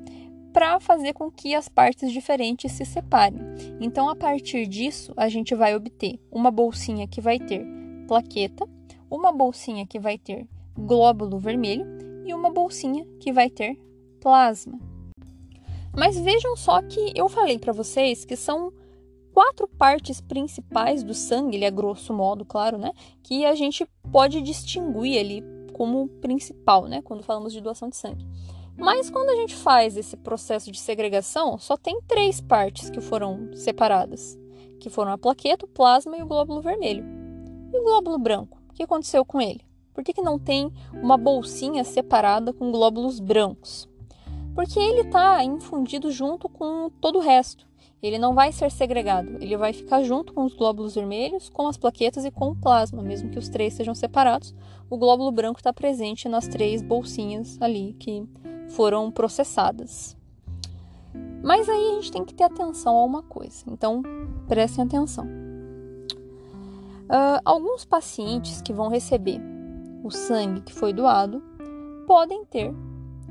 para 0.53 0.79
fazer 0.79 1.13
com 1.13 1.31
que 1.31 1.55
as 1.55 1.67
partes 1.67 2.11
diferentes 2.11 2.71
se 2.71 2.85
separem. 2.85 3.39
Então, 3.81 4.07
a 4.09 4.15
partir 4.15 4.67
disso, 4.67 5.11
a 5.17 5.27
gente 5.27 5.55
vai 5.55 5.75
obter 5.75 6.19
uma 6.31 6.51
bolsinha 6.51 7.07
que 7.07 7.19
vai 7.19 7.39
ter 7.39 7.65
plaqueta, 8.07 8.69
uma 9.09 9.31
bolsinha 9.31 9.87
que 9.87 9.99
vai 9.99 10.19
ter 10.19 10.47
glóbulo 10.77 11.39
vermelho 11.39 11.87
e 12.27 12.33
uma 12.33 12.51
bolsinha 12.51 13.07
que 13.19 13.33
vai 13.33 13.49
ter 13.49 13.75
plasma. 14.21 14.79
Mas 15.95 16.19
vejam 16.19 16.55
só 16.55 16.79
que 16.83 17.11
eu 17.15 17.27
falei 17.27 17.57
para 17.57 17.73
vocês 17.73 18.23
que 18.23 18.35
são 18.35 18.71
quatro 19.37 19.67
partes 19.67 20.19
principais 20.19 21.03
do 21.03 21.13
sangue, 21.13 21.57
ele 21.57 21.65
é 21.65 21.69
grosso 21.69 22.11
modo, 22.11 22.43
claro, 22.43 22.79
né? 22.79 22.91
Que 23.21 23.45
a 23.45 23.53
gente 23.53 23.87
pode 24.11 24.41
distinguir 24.41 25.19
ali 25.19 25.43
como 25.73 26.07
principal, 26.07 26.87
né? 26.87 27.03
Quando 27.03 27.21
falamos 27.21 27.53
de 27.53 27.61
doação 27.61 27.87
de 27.87 27.95
sangue. 27.95 28.25
Mas 28.75 29.11
quando 29.11 29.29
a 29.29 29.35
gente 29.35 29.55
faz 29.55 29.95
esse 29.95 30.17
processo 30.17 30.71
de 30.71 30.79
segregação, 30.79 31.59
só 31.59 31.77
tem 31.77 32.01
três 32.07 32.41
partes 32.41 32.89
que 32.89 32.99
foram 32.99 33.51
separadas, 33.53 34.35
que 34.79 34.89
foram 34.89 35.11
a 35.11 35.19
plaqueta, 35.19 35.65
o 35.65 35.69
plasma 35.69 36.17
e 36.17 36.23
o 36.23 36.27
glóbulo 36.27 36.59
vermelho. 36.59 37.05
E 37.71 37.77
o 37.77 37.83
glóbulo 37.83 38.17
branco? 38.17 38.57
que 38.73 38.81
aconteceu 38.81 39.23
com 39.23 39.39
ele? 39.39 39.61
Por 39.93 40.03
que, 40.03 40.13
que 40.13 40.21
não 40.21 40.39
tem 40.39 40.73
uma 40.93 41.15
bolsinha 41.15 41.83
separada 41.83 42.51
com 42.51 42.71
glóbulos 42.71 43.19
brancos? 43.19 43.87
Porque 44.55 44.79
ele 44.79 45.01
está 45.01 45.43
infundido 45.43 46.11
junto 46.11 46.49
com 46.49 46.89
todo 46.99 47.17
o 47.19 47.21
resto. 47.21 47.66
Ele 48.01 48.19
não 48.19 48.35
vai 48.35 48.51
ser 48.51 48.69
segregado, 48.69 49.37
ele 49.41 49.57
vai 49.57 49.73
ficar 49.73 50.03
junto 50.03 50.33
com 50.33 50.45
os 50.45 50.53
glóbulos 50.53 50.93
vermelhos, 50.93 51.49
com 51.49 51.67
as 51.67 51.77
plaquetas 51.77 52.25
e 52.25 52.31
com 52.31 52.51
o 52.51 52.55
plasma, 52.55 53.01
mesmo 53.01 53.29
que 53.29 53.39
os 53.39 53.49
três 53.49 53.73
sejam 53.73 53.95
separados. 53.95 54.53
O 54.89 54.97
glóbulo 54.97 55.31
branco 55.31 55.59
está 55.59 55.73
presente 55.73 56.29
nas 56.29 56.47
três 56.47 56.81
bolsinhas 56.81 57.57
ali 57.59 57.93
que 57.99 58.23
foram 58.69 59.11
processadas. 59.11 60.15
Mas 61.43 61.67
aí 61.67 61.91
a 61.91 61.95
gente 61.95 62.11
tem 62.11 62.25
que 62.25 62.33
ter 62.33 62.43
atenção 62.43 62.95
a 62.95 63.03
uma 63.03 63.23
coisa, 63.23 63.63
então 63.67 64.01
prestem 64.47 64.85
atenção. 64.85 65.25
Uh, 65.25 67.39
alguns 67.45 67.85
pacientes 67.85 68.61
que 68.61 68.73
vão 68.73 68.89
receber 68.89 69.39
o 70.03 70.11
sangue 70.11 70.61
que 70.61 70.73
foi 70.73 70.93
doado 70.93 71.41
podem 72.05 72.45
ter 72.45 72.73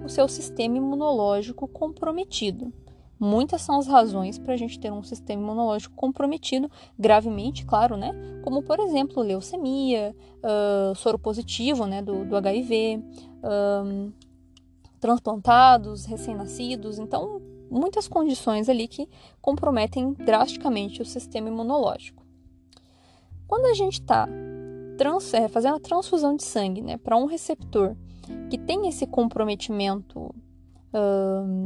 o 0.02 0.08
seu 0.08 0.28
sistema 0.28 0.76
imunológico 0.76 1.68
comprometido. 1.68 2.72
Muitas 3.18 3.62
são 3.62 3.78
as 3.78 3.86
razões 3.86 4.38
para 4.38 4.52
a 4.52 4.56
gente 4.56 4.78
ter 4.78 4.92
um 4.92 5.02
sistema 5.02 5.42
imunológico 5.42 5.94
comprometido 5.94 6.70
gravemente, 6.98 7.64
claro, 7.64 7.96
né? 7.96 8.12
Como, 8.42 8.62
por 8.62 8.78
exemplo, 8.78 9.22
leucemia, 9.22 10.14
uh, 10.38 10.94
soro 10.94 11.18
positivo 11.18 11.86
né, 11.86 12.02
do, 12.02 12.26
do 12.26 12.36
HIV, 12.36 13.02
um, 13.84 14.12
transplantados, 15.00 16.04
recém-nascidos. 16.04 16.98
Então, 16.98 17.40
muitas 17.70 18.06
condições 18.06 18.68
ali 18.68 18.86
que 18.86 19.08
comprometem 19.40 20.12
drasticamente 20.12 21.00
o 21.00 21.04
sistema 21.06 21.48
imunológico. 21.48 22.22
Quando 23.48 23.64
a 23.66 23.74
gente 23.74 24.00
está 24.00 24.28
é, 25.32 25.48
fazendo 25.48 25.76
a 25.76 25.80
transfusão 25.80 26.36
de 26.36 26.44
sangue 26.44 26.82
né, 26.82 26.98
para 26.98 27.16
um 27.16 27.24
receptor 27.24 27.96
que 28.50 28.58
tem 28.58 28.88
esse 28.88 29.06
comprometimento 29.06 30.34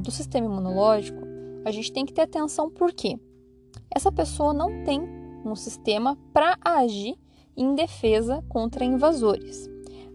do 0.02 0.10
sistema 0.10 0.46
imunológico, 0.46 1.29
a 1.64 1.70
gente 1.70 1.92
tem 1.92 2.04
que 2.04 2.12
ter 2.12 2.22
atenção 2.22 2.70
porque 2.70 3.18
essa 3.90 4.10
pessoa 4.10 4.52
não 4.52 4.84
tem 4.84 5.02
um 5.44 5.54
sistema 5.54 6.16
para 6.32 6.58
agir 6.64 7.18
em 7.56 7.74
defesa 7.74 8.44
contra 8.48 8.84
invasores. 8.84 9.68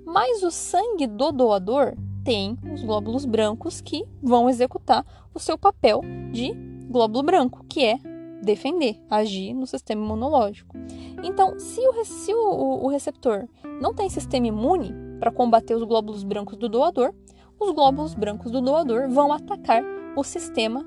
Mas 0.05 0.43
o 0.43 0.51
sangue 0.51 1.07
do 1.07 1.31
doador 1.31 1.95
tem 2.23 2.57
os 2.73 2.83
glóbulos 2.83 3.25
brancos 3.25 3.81
que 3.81 4.03
vão 4.21 4.49
executar 4.49 5.05
o 5.33 5.39
seu 5.39 5.57
papel 5.57 6.01
de 6.31 6.53
glóbulo 6.89 7.23
branco, 7.23 7.65
que 7.67 7.83
é 7.83 7.99
defender, 8.41 8.99
agir 9.09 9.53
no 9.53 9.67
sistema 9.67 10.03
imunológico. 10.03 10.75
Então, 11.23 11.59
se 11.59 11.81
o, 11.81 12.05
se 12.05 12.33
o, 12.33 12.83
o 12.83 12.87
receptor 12.87 13.47
não 13.81 13.93
tem 13.93 14.09
sistema 14.09 14.47
imune 14.47 14.93
para 15.19 15.31
combater 15.31 15.75
os 15.75 15.83
glóbulos 15.83 16.23
brancos 16.23 16.57
do 16.57 16.69
doador, 16.69 17.13
os 17.59 17.71
glóbulos 17.71 18.13
brancos 18.13 18.51
do 18.51 18.61
doador 18.61 19.09
vão 19.09 19.33
atacar 19.33 19.83
o 20.15 20.23
sistema 20.23 20.85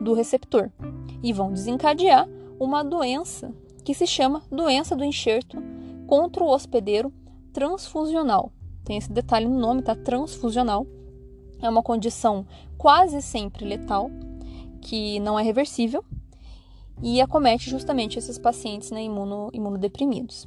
do 0.00 0.12
receptor 0.12 0.70
e 1.22 1.32
vão 1.32 1.52
desencadear 1.52 2.28
uma 2.58 2.82
doença 2.82 3.52
que 3.84 3.94
se 3.94 4.06
chama 4.06 4.42
doença 4.50 4.96
do 4.96 5.04
enxerto 5.04 5.62
contra 6.06 6.42
o 6.42 6.48
hospedeiro 6.48 7.12
transfusional. 7.52 8.52
Tem 8.84 8.96
esse 8.96 9.10
detalhe 9.10 9.46
no 9.46 9.58
nome, 9.58 9.82
tá? 9.82 9.94
Transfusional. 9.94 10.86
É 11.60 11.68
uma 11.68 11.82
condição 11.82 12.46
quase 12.76 13.20
sempre 13.22 13.64
letal, 13.64 14.10
que 14.80 15.18
não 15.20 15.38
é 15.38 15.42
reversível 15.42 16.04
e 17.02 17.20
acomete 17.20 17.68
justamente 17.68 18.18
esses 18.18 18.38
pacientes 18.38 18.90
né, 18.90 19.02
imuno, 19.02 19.50
imunodeprimidos. 19.52 20.46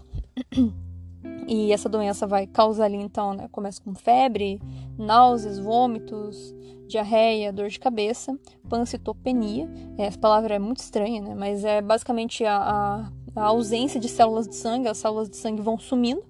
E 1.47 1.73
essa 1.73 1.89
doença 1.89 2.27
vai 2.27 2.45
causar 2.45 2.85
ali, 2.85 2.97
então, 2.97 3.33
né, 3.33 3.47
começa 3.51 3.81
com 3.81 3.95
febre, 3.95 4.61
náuseas, 4.97 5.57
vômitos, 5.57 6.53
diarreia, 6.89 7.53
dor 7.53 7.69
de 7.69 7.79
cabeça, 7.79 8.37
pancitopenia. 8.67 9.69
É, 9.97 10.05
essa 10.05 10.17
palavra 10.17 10.55
é 10.55 10.59
muito 10.59 10.79
estranha, 10.79 11.21
né, 11.21 11.35
mas 11.35 11.63
é 11.63 11.81
basicamente 11.81 12.43
a, 12.43 12.57
a, 12.57 13.11
a, 13.35 13.45
ausência 13.45 13.99
de 13.99 14.09
células 14.09 14.47
de 14.47 14.55
sangue, 14.55 14.87
as 14.87 14.97
células 14.97 15.29
de 15.29 15.37
sangue 15.37 15.61
vão 15.61 15.77
sumindo. 15.77 16.23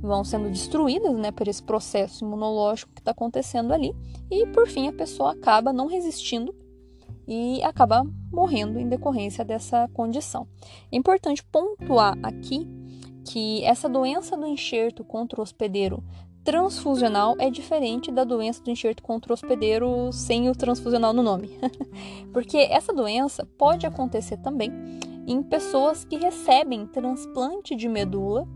vão 0.00 0.24
sendo 0.24 0.48
destruídas 0.48 1.16
né, 1.16 1.30
por 1.30 1.46
esse 1.48 1.62
processo 1.62 2.24
imunológico 2.24 2.92
que 2.92 3.00
está 3.00 3.10
acontecendo 3.10 3.72
ali, 3.72 3.94
e 4.30 4.46
por 4.46 4.66
fim 4.66 4.88
a 4.88 4.92
pessoa 4.92 5.32
acaba 5.32 5.72
não 5.72 5.86
resistindo 5.86 6.54
e 7.26 7.62
acaba 7.62 8.04
morrendo 8.32 8.78
em 8.78 8.88
decorrência 8.88 9.44
dessa 9.44 9.88
condição. 9.92 10.46
É 10.90 10.96
importante 10.96 11.44
pontuar 11.44 12.18
aqui 12.22 12.66
que 13.24 13.64
essa 13.64 13.88
doença 13.88 14.36
do 14.36 14.46
enxerto 14.46 15.04
contra 15.04 15.40
o 15.40 15.42
hospedeiro 15.42 16.02
transfusional 16.44 17.36
é 17.38 17.50
diferente 17.50 18.10
da 18.10 18.24
doença 18.24 18.62
do 18.62 18.70
enxerto 18.70 19.02
contra 19.02 19.32
o 19.32 19.34
hospedeiro 19.34 20.10
sem 20.12 20.48
o 20.48 20.54
transfusional 20.54 21.12
no 21.12 21.22
nome. 21.22 21.58
Porque 22.32 22.58
essa 22.58 22.92
doença 22.92 23.46
pode 23.56 23.86
acontecer 23.86 24.36
também 24.38 24.72
em 25.26 25.42
pessoas 25.42 26.04
que 26.04 26.16
recebem 26.16 26.86
transplante 26.86 27.76
de 27.76 27.88
medula 27.88 28.46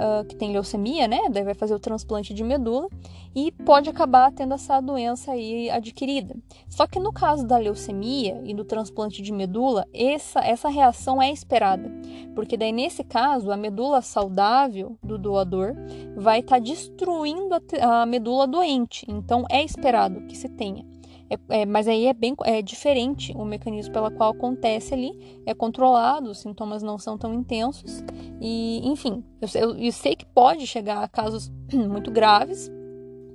uh, 0.00 0.24
que 0.24 0.34
tem 0.34 0.52
leucemia, 0.52 1.06
né? 1.06 1.18
Daí 1.30 1.44
vai 1.44 1.54
fazer 1.54 1.74
o 1.74 1.78
transplante 1.78 2.32
de 2.32 2.42
medula 2.42 2.88
e 3.34 3.52
pode 3.52 3.88
acabar 3.88 4.32
tendo 4.32 4.54
essa 4.54 4.80
doença 4.80 5.32
aí 5.32 5.70
adquirida. 5.70 6.34
Só 6.68 6.86
que 6.86 6.98
no 6.98 7.12
caso 7.12 7.46
da 7.46 7.58
leucemia 7.58 8.40
e 8.44 8.54
do 8.54 8.64
transplante 8.64 9.22
de 9.22 9.32
medula, 9.32 9.86
essa, 9.92 10.40
essa 10.40 10.68
reação 10.68 11.22
é 11.22 11.30
esperada, 11.30 11.90
porque 12.34 12.56
daí 12.56 12.72
nesse 12.72 13.04
caso 13.04 13.52
a 13.52 13.56
medula 13.56 14.02
saudável 14.02 14.98
do 15.02 15.18
doador 15.18 15.74
vai 16.16 16.40
estar 16.40 16.56
tá 16.56 16.62
destruindo 16.62 17.54
a, 17.54 18.02
a 18.02 18.06
medula 18.06 18.46
doente. 18.46 19.06
Então 19.08 19.44
é 19.50 19.62
esperado 19.62 20.26
que 20.26 20.36
se 20.36 20.48
tenha. 20.48 20.89
É, 21.30 21.60
é, 21.60 21.66
mas 21.66 21.86
aí 21.86 22.06
é 22.06 22.12
bem 22.12 22.34
é 22.44 22.60
diferente 22.60 23.32
o 23.36 23.44
mecanismo 23.44 23.92
pela 23.92 24.10
qual 24.10 24.32
acontece 24.32 24.92
ali, 24.92 25.40
é 25.46 25.54
controlado, 25.54 26.30
os 26.30 26.40
sintomas 26.40 26.82
não 26.82 26.98
são 26.98 27.16
tão 27.16 27.32
intensos 27.32 28.02
e, 28.40 28.80
enfim, 28.84 29.24
eu, 29.40 29.48
eu, 29.60 29.76
eu 29.76 29.92
sei 29.92 30.16
que 30.16 30.26
pode 30.26 30.66
chegar 30.66 31.04
a 31.04 31.08
casos 31.08 31.52
muito 31.72 32.10
graves 32.10 32.68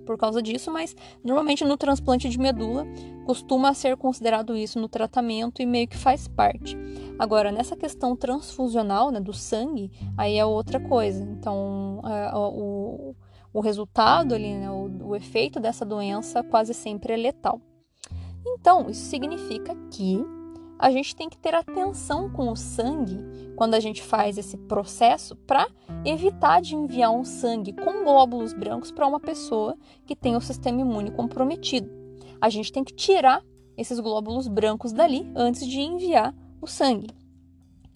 por 0.05 0.17
causa 0.17 0.41
disso, 0.41 0.71
mas 0.71 0.95
normalmente 1.23 1.63
no 1.63 1.77
transplante 1.77 2.29
de 2.29 2.37
medula 2.37 2.85
costuma 3.25 3.73
ser 3.73 3.97
considerado 3.97 4.55
isso 4.55 4.79
no 4.79 4.87
tratamento 4.87 5.61
e 5.61 5.65
meio 5.65 5.87
que 5.87 5.97
faz 5.97 6.27
parte. 6.27 6.77
Agora, 7.17 7.51
nessa 7.51 7.75
questão 7.75 8.15
transfusional, 8.15 9.09
né, 9.09 9.19
do 9.19 9.33
sangue, 9.33 9.91
aí 10.17 10.37
é 10.37 10.45
outra 10.45 10.79
coisa. 10.79 11.23
Então, 11.23 12.01
o, 12.33 13.15
o 13.51 13.59
resultado 13.61 14.35
ali, 14.35 14.53
né, 14.53 14.69
o, 14.69 15.07
o 15.07 15.15
efeito 15.15 15.59
dessa 15.59 15.83
doença 15.83 16.43
quase 16.43 16.73
sempre 16.73 17.13
é 17.13 17.17
letal. 17.17 17.59
Então, 18.45 18.89
isso 18.89 19.05
significa 19.05 19.75
que 19.91 20.23
a 20.77 20.91
gente 20.91 21.15
tem 21.15 21.29
que 21.29 21.37
ter 21.37 21.55
atenção 21.55 22.29
com 22.29 22.51
o 22.51 22.55
sangue 22.55 23.17
quando 23.55 23.75
a 23.75 23.79
gente 23.79 24.01
faz 24.03 24.37
esse 24.37 24.57
processo 24.57 25.35
para 25.35 25.67
evitar 26.03 26.61
de 26.61 26.75
enviar 26.75 27.11
um 27.11 27.23
sangue 27.23 27.73
com 27.73 28.03
glóbulos 28.03 28.53
brancos 28.53 28.91
para 28.91 29.07
uma 29.07 29.19
pessoa 29.19 29.77
que 30.05 30.15
tem 30.15 30.35
o 30.35 30.41
sistema 30.41 30.81
imune 30.81 31.11
comprometido. 31.11 31.89
A 32.41 32.49
gente 32.49 32.71
tem 32.71 32.83
que 32.83 32.93
tirar 32.93 33.41
esses 33.77 33.99
glóbulos 33.99 34.47
brancos 34.47 34.91
dali 34.91 35.29
antes 35.35 35.65
de 35.65 35.79
enviar 35.79 36.35
o 36.61 36.67
sangue. 36.67 37.07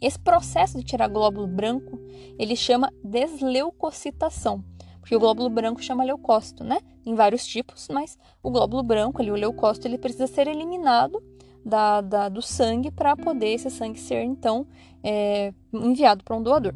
Esse 0.01 0.17
processo 0.17 0.77
de 0.77 0.83
tirar 0.85 1.09
glóbulo 1.09 1.45
branco, 1.45 1.99
ele 2.37 2.55
chama 2.55 2.91
desleucocitação 3.03 4.63
porque 4.99 5.15
o 5.15 5.19
glóbulo 5.19 5.49
branco 5.49 5.81
chama 5.81 6.03
leucócito, 6.03 6.63
né? 6.63 6.79
Em 7.05 7.15
vários 7.15 7.45
tipos, 7.45 7.87
mas 7.91 8.17
o 8.43 8.51
glóbulo 8.51 8.83
branco, 8.83 9.21
ali, 9.21 9.31
o 9.31 9.35
leucócito, 9.35 9.87
ele 9.87 9.97
precisa 9.97 10.27
ser 10.27 10.47
eliminado 10.47 11.21
da, 11.65 12.01
da 12.01 12.29
do 12.29 12.41
sangue 12.41 12.91
para 12.91 13.15
poder 13.15 13.53
esse 13.53 13.69
sangue 13.69 13.99
ser, 13.99 14.23
então, 14.23 14.65
é, 15.03 15.53
enviado 15.73 16.23
para 16.23 16.35
um 16.35 16.43
doador. 16.43 16.73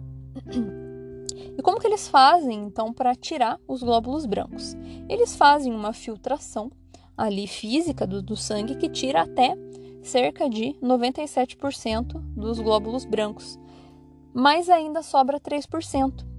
E 1.58 1.62
como 1.62 1.80
que 1.80 1.86
eles 1.86 2.08
fazem, 2.08 2.64
então, 2.64 2.92
para 2.92 3.16
tirar 3.16 3.60
os 3.68 3.84
glóbulos 3.84 4.26
brancos? 4.26 4.76
Eles 5.08 5.36
fazem 5.36 5.72
uma 5.72 5.94
filtração 5.94 6.72
ali 7.16 7.46
física 7.46 8.08
do, 8.08 8.22
do 8.22 8.36
sangue 8.36 8.76
que 8.76 8.90
tira 8.90 9.22
até 9.22 9.56
cerca 10.02 10.50
de 10.50 10.74
97% 10.82 12.20
dos 12.36 12.60
glóbulos 12.60 13.06
brancos, 13.06 13.60
mas 14.34 14.70
ainda 14.70 15.02
sobra 15.04 15.40
3% 15.40 16.33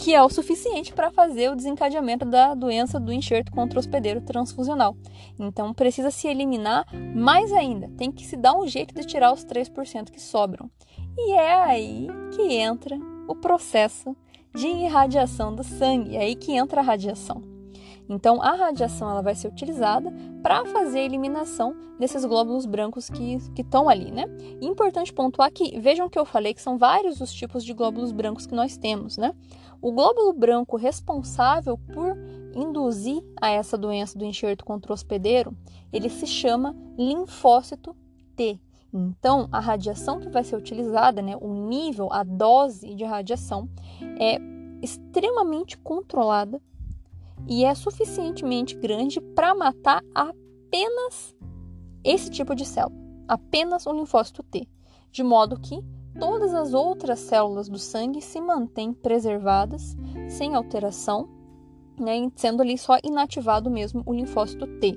que 0.00 0.14
é 0.14 0.22
o 0.22 0.30
suficiente 0.30 0.94
para 0.94 1.10
fazer 1.10 1.50
o 1.50 1.54
desencadeamento 1.54 2.24
da 2.24 2.54
doença 2.54 2.98
do 2.98 3.12
enxerto 3.12 3.52
contra 3.52 3.78
o 3.78 3.80
hospedeiro 3.80 4.22
transfusional. 4.22 4.96
Então 5.38 5.74
precisa 5.74 6.10
se 6.10 6.26
eliminar 6.26 6.86
mais 7.14 7.52
ainda, 7.52 7.86
tem 7.98 8.10
que 8.10 8.26
se 8.26 8.34
dar 8.34 8.56
um 8.56 8.66
jeito 8.66 8.94
de 8.94 9.06
tirar 9.06 9.30
os 9.30 9.44
3% 9.44 10.10
que 10.10 10.20
sobram. 10.20 10.70
E 11.18 11.32
é 11.34 11.54
aí 11.54 12.08
que 12.34 12.54
entra 12.54 12.98
o 13.28 13.34
processo 13.34 14.16
de 14.54 14.66
irradiação 14.66 15.54
do 15.54 15.62
sangue, 15.62 16.16
é 16.16 16.20
aí 16.20 16.34
que 16.34 16.52
entra 16.52 16.80
a 16.80 16.84
radiação. 16.84 17.42
Então, 18.08 18.42
a 18.42 18.56
radiação 18.56 19.08
ela 19.08 19.22
vai 19.22 19.36
ser 19.36 19.46
utilizada 19.46 20.12
para 20.42 20.64
fazer 20.66 20.98
a 20.98 21.04
eliminação 21.04 21.76
desses 21.96 22.24
glóbulos 22.24 22.66
brancos 22.66 23.08
que 23.08 23.38
estão 23.56 23.88
ali, 23.88 24.10
né? 24.10 24.24
Importante 24.60 25.12
pontuar 25.12 25.52
que, 25.52 25.78
vejam 25.78 26.08
que 26.08 26.18
eu 26.18 26.24
falei 26.24 26.52
que 26.52 26.60
são 26.60 26.76
vários 26.76 27.20
os 27.20 27.32
tipos 27.32 27.64
de 27.64 27.72
glóbulos 27.72 28.10
brancos 28.10 28.46
que 28.46 28.54
nós 28.54 28.76
temos, 28.76 29.16
né? 29.16 29.32
O 29.82 29.92
glóbulo 29.92 30.32
branco 30.32 30.76
responsável 30.76 31.78
por 31.78 32.16
induzir 32.54 33.22
a 33.40 33.48
essa 33.48 33.78
doença 33.78 34.18
do 34.18 34.24
enxerto 34.24 34.64
contra 34.64 34.92
o 34.92 34.94
hospedeiro, 34.94 35.56
ele 35.92 36.08
se 36.08 36.26
chama 36.26 36.76
linfócito 36.98 37.96
T. 38.36 38.60
Então, 38.92 39.48
a 39.52 39.60
radiação 39.60 40.18
que 40.18 40.28
vai 40.28 40.42
ser 40.42 40.56
utilizada, 40.56 41.22
né, 41.22 41.36
o 41.40 41.54
nível, 41.54 42.12
a 42.12 42.24
dose 42.24 42.94
de 42.94 43.04
radiação 43.04 43.68
é 44.18 44.38
extremamente 44.82 45.78
controlada 45.78 46.60
e 47.46 47.64
é 47.64 47.74
suficientemente 47.74 48.74
grande 48.76 49.20
para 49.20 49.54
matar 49.54 50.02
apenas 50.14 51.34
esse 52.02 52.30
tipo 52.30 52.54
de 52.54 52.66
célula, 52.66 52.96
apenas 53.28 53.86
o 53.86 53.92
linfócito 53.92 54.42
T, 54.42 54.68
de 55.10 55.22
modo 55.22 55.58
que 55.58 55.80
todas 56.18 56.54
as 56.54 56.74
outras 56.74 57.18
células 57.20 57.68
do 57.68 57.78
sangue 57.78 58.20
se 58.20 58.40
mantêm 58.40 58.92
preservadas, 58.92 59.96
sem 60.28 60.54
alteração, 60.54 61.28
né, 61.98 62.30
sendo 62.34 62.62
ali 62.62 62.78
só 62.78 62.98
inativado 63.04 63.70
mesmo 63.70 64.02
o 64.06 64.14
linfócito 64.14 64.66
T. 64.78 64.96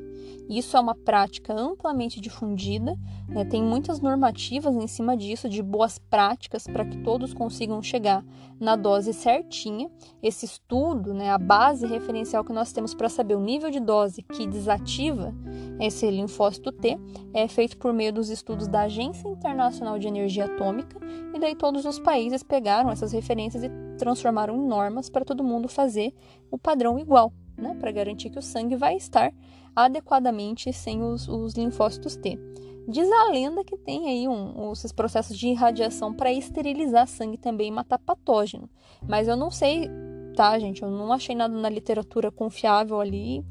Isso 0.50 0.76
é 0.76 0.80
uma 0.80 0.94
prática 0.94 1.54
amplamente 1.54 2.20
difundida, 2.20 2.98
né, 3.28 3.46
tem 3.46 3.64
muitas 3.64 4.02
normativas 4.02 4.76
em 4.76 4.88
cima 4.88 5.16
disso, 5.16 5.48
de 5.48 5.64
boas 5.64 5.98
práticas 5.98 6.68
para 6.68 6.86
que 6.86 6.98
todos 6.98 7.34
consigam 7.34 7.82
chegar 7.82 8.24
na 8.60 8.76
dose 8.76 9.14
certinha. 9.14 9.90
Esse 10.22 10.46
estudo, 10.46 11.14
né, 11.14 11.32
a 11.32 11.38
base 11.38 11.88
referencial 11.88 12.44
que 12.44 12.54
nós 12.54 12.72
temos 12.72 12.94
para 12.94 13.10
saber 13.10 13.36
o 13.36 13.40
nível 13.40 13.72
de 13.72 13.80
dose 13.80 14.22
que 14.22 14.46
desativa 14.46 15.34
esse 15.80 16.10
linfócito 16.10 16.72
T, 16.72 16.98
é 17.34 17.48
feito 17.48 17.78
por 17.78 17.94
meio 17.94 18.14
dos 18.14 18.30
estudos 18.30 18.68
da 18.68 18.82
Agência 18.82 19.28
Internacional 19.28 19.98
de 19.98 20.08
Energia 20.08 20.46
Atômica, 20.46 21.00
e 21.34 21.40
daí 21.40 21.56
todos 21.56 21.86
os 21.86 22.00
países 22.00 22.44
pegaram 22.44 22.92
essas 22.92 23.12
referências 23.12 23.64
e 23.64 23.70
transformaram 23.98 24.56
em 24.56 24.68
normas 24.68 25.10
para 25.10 25.26
todo 25.26 25.44
mundo 25.44 25.68
fazer 25.68 26.14
o 26.52 26.58
padrão 26.58 27.00
igual, 27.00 27.34
né, 27.58 27.76
para 27.80 27.92
garantir 27.92 28.30
que 28.30 28.40
o 28.40 28.42
sangue 28.42 28.76
vai 28.76 28.96
estar 28.96 29.34
adequadamente 29.76 30.72
sem 30.72 31.02
os, 31.02 31.28
os 31.28 31.54
linfócitos 31.54 32.16
T. 32.16 32.40
Diz 32.88 33.10
a 33.10 33.32
lenda 33.32 33.64
que 33.64 33.78
tem 33.78 34.10
aí 34.10 34.28
um, 34.28 34.72
esses 34.74 34.92
processos 34.92 35.38
de 35.38 35.48
irradiação 35.48 36.14
para 36.14 36.34
esterilizar 36.34 37.08
sangue 37.08 37.38
também 37.38 37.70
e 37.70 37.72
matar 37.72 37.98
patógeno. 37.98 38.70
Mas 39.08 39.30
eu 39.30 39.38
não 39.38 39.50
sei, 39.50 39.90
tá, 40.36 40.60
gente? 40.60 40.84
Eu 40.84 40.92
não 40.92 41.14
achei 41.14 41.34
nada 41.34 41.56
na 41.56 41.70
literatura 41.70 42.30
confiável 42.30 43.00
ali. 43.00 43.46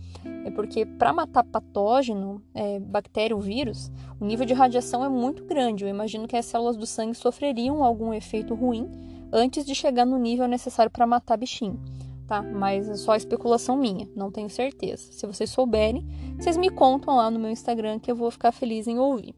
É 0.44 0.50
porque 0.50 0.84
para 0.84 1.14
matar 1.14 1.44
patógeno, 1.44 2.42
é, 2.54 2.78
bactéria 2.78 3.34
ou 3.34 3.40
vírus, 3.40 3.90
o 4.20 4.24
nível 4.26 4.44
de 4.44 4.52
radiação 4.52 5.02
é 5.02 5.08
muito 5.08 5.44
grande. 5.44 5.84
Eu 5.84 5.88
imagino 5.88 6.28
que 6.28 6.36
as 6.36 6.44
células 6.44 6.76
do 6.76 6.86
sangue 6.86 7.14
sofreriam 7.14 7.82
algum 7.82 8.12
efeito 8.12 8.54
ruim 8.54 8.86
antes 9.32 9.64
de 9.64 9.74
chegar 9.74 10.04
no 10.04 10.18
nível 10.18 10.46
necessário 10.46 10.90
para 10.90 11.06
matar 11.06 11.38
bichinho 11.38 11.80
tá? 12.26 12.42
Mas 12.42 12.88
é 12.88 12.94
só 12.96 13.14
especulação 13.14 13.76
minha, 13.76 14.08
não 14.14 14.30
tenho 14.30 14.48
certeza. 14.48 15.12
Se 15.12 15.26
vocês 15.26 15.50
souberem, 15.50 16.06
vocês 16.38 16.56
me 16.56 16.70
contam 16.70 17.16
lá 17.16 17.30
no 17.30 17.38
meu 17.38 17.50
Instagram 17.50 17.98
que 17.98 18.10
eu 18.10 18.16
vou 18.16 18.30
ficar 18.30 18.52
feliz 18.52 18.86
em 18.86 18.98
ouvir. 18.98 19.34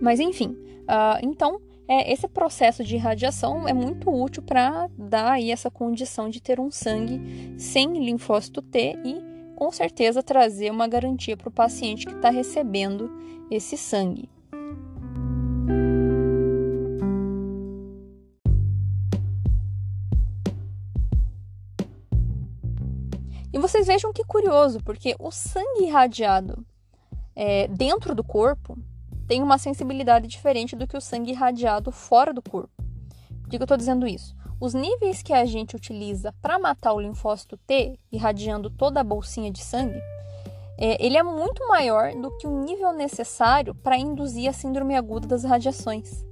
Mas 0.00 0.20
enfim, 0.20 0.56
uh, 0.82 1.18
então 1.22 1.60
é, 1.86 2.12
esse 2.12 2.26
processo 2.26 2.82
de 2.82 2.94
irradiação 2.94 3.68
é 3.68 3.72
muito 3.72 4.10
útil 4.10 4.42
para 4.42 4.88
dar 4.96 5.32
aí 5.32 5.50
essa 5.50 5.70
condição 5.70 6.30
de 6.30 6.40
ter 6.40 6.58
um 6.58 6.70
sangue 6.70 7.54
sem 7.58 8.04
linfócito 8.04 8.62
T 8.62 8.96
e 9.04 9.34
com 9.54 9.70
certeza 9.70 10.22
trazer 10.22 10.70
uma 10.70 10.88
garantia 10.88 11.36
para 11.36 11.48
o 11.48 11.52
paciente 11.52 12.06
que 12.06 12.14
está 12.14 12.30
recebendo 12.30 13.10
esse 13.50 13.76
sangue. 13.76 14.33
Vocês 23.74 23.88
vejam 23.88 24.12
que 24.12 24.22
curioso, 24.22 24.78
porque 24.84 25.16
o 25.18 25.32
sangue 25.32 25.86
irradiado 25.86 26.64
é, 27.34 27.66
dentro 27.66 28.14
do 28.14 28.22
corpo 28.22 28.78
tem 29.26 29.42
uma 29.42 29.58
sensibilidade 29.58 30.28
diferente 30.28 30.76
do 30.76 30.86
que 30.86 30.96
o 30.96 31.00
sangue 31.00 31.32
irradiado 31.32 31.90
fora 31.90 32.32
do 32.32 32.40
corpo. 32.40 32.70
Por 33.42 33.50
que, 33.50 33.56
eu 33.56 33.64
estou 33.64 33.76
dizendo 33.76 34.06
isso? 34.06 34.36
os 34.60 34.72
níveis 34.74 35.22
que 35.22 35.32
a 35.32 35.44
gente 35.44 35.74
utiliza 35.74 36.32
para 36.40 36.56
matar 36.56 36.92
o 36.92 37.00
linfócito 37.00 37.56
T, 37.66 37.98
irradiando 38.12 38.70
toda 38.70 39.00
a 39.00 39.04
bolsinha 39.04 39.50
de 39.50 39.60
sangue, 39.60 40.00
é, 40.78 41.04
ele 41.04 41.18
é 41.18 41.22
muito 41.22 41.66
maior 41.66 42.14
do 42.14 42.30
que 42.38 42.46
o 42.46 42.64
nível 42.64 42.92
necessário 42.92 43.74
para 43.74 43.98
induzir 43.98 44.48
a 44.48 44.52
síndrome 44.52 44.94
aguda 44.94 45.26
das 45.26 45.42
radiações. 45.42 46.24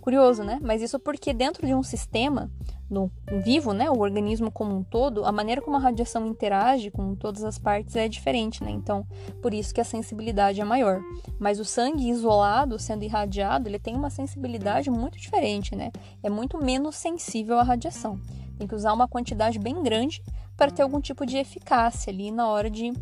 Curioso, 0.00 0.42
né? 0.42 0.58
Mas 0.62 0.80
isso 0.80 0.98
porque 0.98 1.34
dentro 1.34 1.66
de 1.66 1.74
um 1.74 1.82
sistema 1.82 2.50
no 2.88 3.10
vivo, 3.44 3.72
né, 3.72 3.90
o 3.90 3.98
organismo 3.98 4.50
como 4.50 4.76
um 4.76 4.82
todo, 4.82 5.24
a 5.24 5.32
maneira 5.32 5.60
como 5.60 5.76
a 5.76 5.80
radiação 5.80 6.26
interage 6.26 6.90
com 6.90 7.14
todas 7.14 7.42
as 7.42 7.58
partes 7.58 7.96
é 7.96 8.08
diferente, 8.08 8.62
né? 8.62 8.70
Então, 8.70 9.04
por 9.42 9.52
isso 9.52 9.74
que 9.74 9.80
a 9.80 9.84
sensibilidade 9.84 10.60
é 10.60 10.64
maior. 10.64 11.00
Mas 11.38 11.58
o 11.58 11.64
sangue 11.64 12.08
isolado, 12.08 12.78
sendo 12.78 13.04
irradiado, 13.04 13.68
ele 13.68 13.78
tem 13.78 13.96
uma 13.96 14.10
sensibilidade 14.10 14.88
muito 14.90 15.18
diferente, 15.18 15.74
né? 15.74 15.90
É 16.22 16.30
muito 16.30 16.58
menos 16.58 16.96
sensível 16.96 17.58
à 17.58 17.62
radiação. 17.62 18.20
Tem 18.58 18.66
que 18.66 18.74
usar 18.74 18.92
uma 18.92 19.08
quantidade 19.08 19.58
bem 19.58 19.82
grande 19.82 20.22
para 20.56 20.70
ter 20.70 20.82
algum 20.82 21.00
tipo 21.00 21.26
de 21.26 21.36
eficácia 21.36 22.12
ali 22.12 22.30
na 22.30 22.48
hora 22.48 22.70
de 22.70 22.92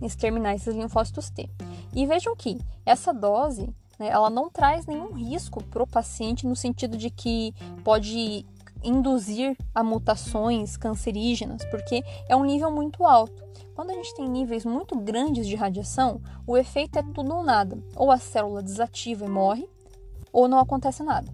exterminar 0.00 0.54
esses 0.54 0.74
linfócitos 0.74 1.28
T. 1.28 1.50
E 1.92 2.06
vejam 2.06 2.34
que 2.36 2.58
essa 2.86 3.12
dose 3.12 3.68
né, 3.98 4.08
ela 4.08 4.30
não 4.30 4.48
traz 4.48 4.86
nenhum 4.86 5.12
risco 5.12 5.62
para 5.64 5.82
o 5.82 5.86
paciente 5.86 6.46
no 6.46 6.54
sentido 6.54 6.96
de 6.96 7.10
que 7.10 7.52
pode 7.82 8.46
induzir 8.82 9.56
a 9.74 9.82
mutações 9.82 10.76
cancerígenas, 10.76 11.64
porque 11.66 12.02
é 12.28 12.36
um 12.36 12.44
nível 12.44 12.70
muito 12.70 13.04
alto. 13.04 13.46
Quando 13.74 13.90
a 13.90 13.94
gente 13.94 14.14
tem 14.14 14.28
níveis 14.28 14.64
muito 14.64 14.96
grandes 14.96 15.46
de 15.46 15.54
radiação, 15.54 16.20
o 16.46 16.56
efeito 16.56 16.98
é 16.98 17.02
tudo 17.02 17.34
ou 17.34 17.42
nada. 17.42 17.78
Ou 17.94 18.10
a 18.10 18.18
célula 18.18 18.62
desativa 18.62 19.24
e 19.24 19.28
morre, 19.28 19.68
ou 20.32 20.48
não 20.48 20.58
acontece 20.58 21.02
nada. 21.02 21.32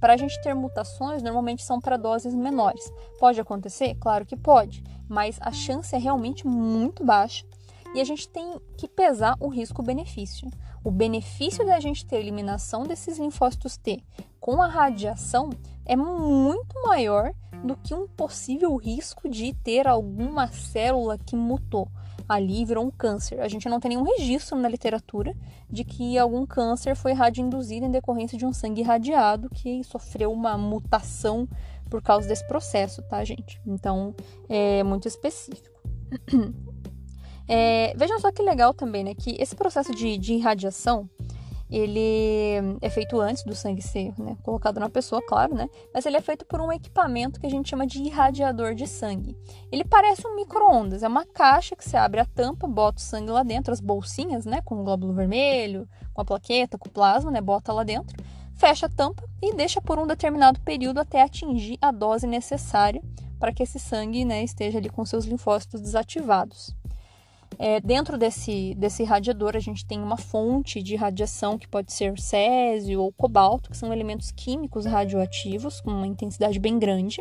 Para 0.00 0.14
a 0.14 0.16
gente 0.16 0.40
ter 0.40 0.54
mutações, 0.54 1.22
normalmente 1.22 1.62
são 1.62 1.80
para 1.80 1.96
doses 1.96 2.34
menores. 2.34 2.90
Pode 3.18 3.40
acontecer? 3.40 3.94
Claro 3.96 4.24
que 4.24 4.36
pode, 4.36 4.82
mas 5.08 5.38
a 5.40 5.52
chance 5.52 5.94
é 5.94 5.98
realmente 5.98 6.46
muito 6.46 7.04
baixa 7.04 7.44
e 7.94 8.00
a 8.00 8.04
gente 8.04 8.28
tem 8.28 8.58
que 8.76 8.88
pesar 8.88 9.36
o 9.40 9.48
risco-benefício. 9.48 10.48
O 10.82 10.90
benefício 10.90 11.66
da 11.66 11.78
gente 11.78 12.06
ter 12.06 12.16
eliminação 12.16 12.84
desses 12.84 13.18
linfócitos 13.18 13.76
T 13.76 14.02
com 14.40 14.62
a 14.62 14.66
radiação 14.66 15.50
é 15.84 15.96
muito 15.96 16.80
maior 16.82 17.32
do 17.64 17.76
que 17.76 17.94
um 17.94 18.06
possível 18.06 18.74
risco 18.76 19.28
de 19.28 19.52
ter 19.52 19.86
alguma 19.86 20.48
célula 20.48 21.18
que 21.18 21.36
mutou 21.36 21.88
ali 22.30 22.64
virou 22.64 22.86
um 22.86 22.90
câncer. 22.92 23.40
A 23.40 23.48
gente 23.48 23.68
não 23.68 23.80
tem 23.80 23.88
nenhum 23.88 24.04
registro 24.04 24.56
na 24.56 24.68
literatura 24.68 25.34
de 25.68 25.82
que 25.82 26.16
algum 26.16 26.46
câncer 26.46 26.94
foi 26.94 27.12
radioinduzido 27.12 27.86
em 27.86 27.90
decorrência 27.90 28.38
de 28.38 28.46
um 28.46 28.52
sangue 28.52 28.82
irradiado 28.82 29.50
que 29.50 29.82
sofreu 29.82 30.30
uma 30.32 30.56
mutação 30.56 31.48
por 31.90 32.00
causa 32.00 32.28
desse 32.28 32.46
processo, 32.46 33.02
tá, 33.02 33.24
gente? 33.24 33.60
Então, 33.66 34.14
é 34.48 34.84
muito 34.84 35.08
específico. 35.08 35.80
É, 37.52 37.92
vejam 37.96 38.20
só 38.20 38.30
que 38.30 38.44
legal 38.44 38.72
também, 38.72 39.02
né? 39.02 39.12
Que 39.12 39.34
esse 39.42 39.56
processo 39.56 39.92
de, 39.92 40.16
de 40.16 40.34
irradiação, 40.34 41.10
ele 41.70 42.78
é 42.80 42.90
feito 42.90 43.20
antes 43.20 43.44
do 43.44 43.54
sangue 43.54 43.80
ser 43.80 44.12
né, 44.18 44.36
colocado 44.42 44.80
na 44.80 44.88
pessoa, 44.88 45.22
claro, 45.26 45.54
né? 45.54 45.68
Mas 45.94 46.04
ele 46.04 46.16
é 46.16 46.20
feito 46.20 46.44
por 46.44 46.60
um 46.60 46.72
equipamento 46.72 47.38
que 47.38 47.46
a 47.46 47.50
gente 47.50 47.70
chama 47.70 47.86
de 47.86 48.02
irradiador 48.02 48.74
de 48.74 48.86
sangue. 48.86 49.36
Ele 49.70 49.84
parece 49.84 50.26
um 50.26 50.34
micro-ondas, 50.34 51.02
é 51.02 51.08
uma 51.08 51.24
caixa 51.24 51.76
que 51.76 51.88
você 51.88 51.96
abre 51.96 52.20
a 52.20 52.24
tampa, 52.24 52.66
bota 52.66 52.98
o 52.98 53.04
sangue 53.04 53.30
lá 53.30 53.42
dentro, 53.42 53.72
as 53.72 53.80
bolsinhas, 53.80 54.44
né? 54.44 54.60
Com 54.64 54.80
o 54.80 54.84
glóbulo 54.84 55.12
vermelho, 55.12 55.88
com 56.12 56.22
a 56.22 56.24
plaqueta, 56.24 56.76
com 56.76 56.88
o 56.88 56.92
plasma, 56.92 57.30
né? 57.30 57.40
Bota 57.40 57.72
lá 57.72 57.84
dentro, 57.84 58.16
fecha 58.54 58.86
a 58.86 58.90
tampa 58.90 59.22
e 59.40 59.54
deixa 59.54 59.80
por 59.80 59.98
um 59.98 60.06
determinado 60.06 60.60
período 60.60 60.98
até 60.98 61.22
atingir 61.22 61.78
a 61.80 61.92
dose 61.92 62.26
necessária 62.26 63.00
para 63.38 63.52
que 63.52 63.62
esse 63.62 63.78
sangue 63.78 64.24
né, 64.24 64.44
esteja 64.44 64.78
ali 64.78 64.90
com 64.90 65.04
seus 65.04 65.24
linfócitos 65.24 65.80
desativados. 65.80 66.76
É, 67.62 67.78
dentro 67.78 68.16
desse, 68.16 68.74
desse 68.74 69.04
radiador, 69.04 69.54
a 69.54 69.60
gente 69.60 69.84
tem 69.84 70.02
uma 70.02 70.16
fonte 70.16 70.82
de 70.82 70.96
radiação 70.96 71.58
que 71.58 71.68
pode 71.68 71.92
ser 71.92 72.18
césio 72.18 73.02
ou 73.02 73.12
cobalto, 73.12 73.68
que 73.68 73.76
são 73.76 73.92
elementos 73.92 74.30
químicos 74.30 74.86
radioativos 74.86 75.78
com 75.82 75.90
uma 75.90 76.06
intensidade 76.06 76.58
bem 76.58 76.78
grande. 76.78 77.20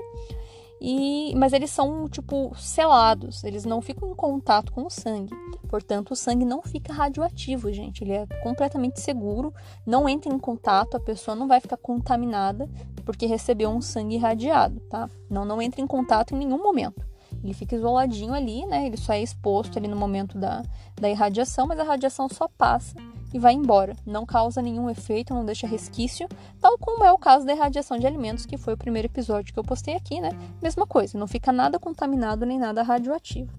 E, 0.80 1.36
mas 1.36 1.52
eles 1.52 1.70
são 1.70 2.08
tipo 2.08 2.56
selados, 2.56 3.44
eles 3.44 3.66
não 3.66 3.82
ficam 3.82 4.12
em 4.12 4.16
contato 4.16 4.72
com 4.72 4.86
o 4.86 4.90
sangue. 4.90 5.36
Portanto, 5.68 6.12
o 6.12 6.16
sangue 6.16 6.46
não 6.46 6.62
fica 6.62 6.94
radioativo, 6.94 7.70
gente. 7.74 8.02
Ele 8.02 8.14
é 8.14 8.26
completamente 8.42 9.02
seguro, 9.02 9.54
não 9.86 10.08
entra 10.08 10.34
em 10.34 10.40
contato, 10.40 10.96
a 10.96 11.02
pessoa 11.02 11.36
não 11.36 11.50
vai 11.50 11.60
ficar 11.60 11.76
contaminada 11.76 12.70
porque 13.04 13.26
recebeu 13.26 13.70
um 13.70 13.82
sangue 13.82 14.16
irradiado, 14.16 14.80
tá? 14.90 15.10
Não, 15.30 15.44
não 15.44 15.62
entra 15.62 15.82
em 15.82 15.88
contato 15.88 16.34
em 16.34 16.38
nenhum 16.38 16.64
momento. 16.64 17.09
Ele 17.44 17.54
fica 17.54 17.76
isoladinho 17.76 18.34
ali, 18.34 18.66
né? 18.66 18.86
Ele 18.86 18.98
só 18.98 19.14
é 19.14 19.22
exposto 19.22 19.78
ali 19.78 19.88
no 19.88 19.96
momento 19.96 20.38
da, 20.38 20.64
da 21.00 21.10
irradiação, 21.10 21.68
mas 21.68 21.80
a 21.80 21.84
radiação 21.84 22.28
só 22.28 22.48
passa 22.48 22.96
e 23.34 23.40
vai 23.40 23.54
embora. 23.54 23.96
Não 24.06 24.26
causa 24.26 24.62
nenhum 24.62 24.90
efeito, 24.90 25.34
não 25.34 25.46
deixa 25.46 25.68
resquício, 25.68 26.28
tal 26.60 26.78
como 26.78 27.04
é 27.04 27.12
o 27.12 27.18
caso 27.18 27.46
da 27.46 27.54
irradiação 27.54 27.98
de 27.98 28.08
alimentos, 28.08 28.46
que 28.46 28.58
foi 28.58 28.74
o 28.74 28.78
primeiro 28.78 29.08
episódio 29.08 29.54
que 29.54 29.60
eu 29.60 29.64
postei 29.64 29.96
aqui, 29.96 30.20
né? 30.20 30.32
Mesma 30.62 30.86
coisa, 30.86 31.18
não 31.18 31.28
fica 31.28 31.52
nada 31.52 31.80
contaminado 31.80 32.46
nem 32.46 32.60
nada 32.60 32.84
radioativo. 32.84 33.52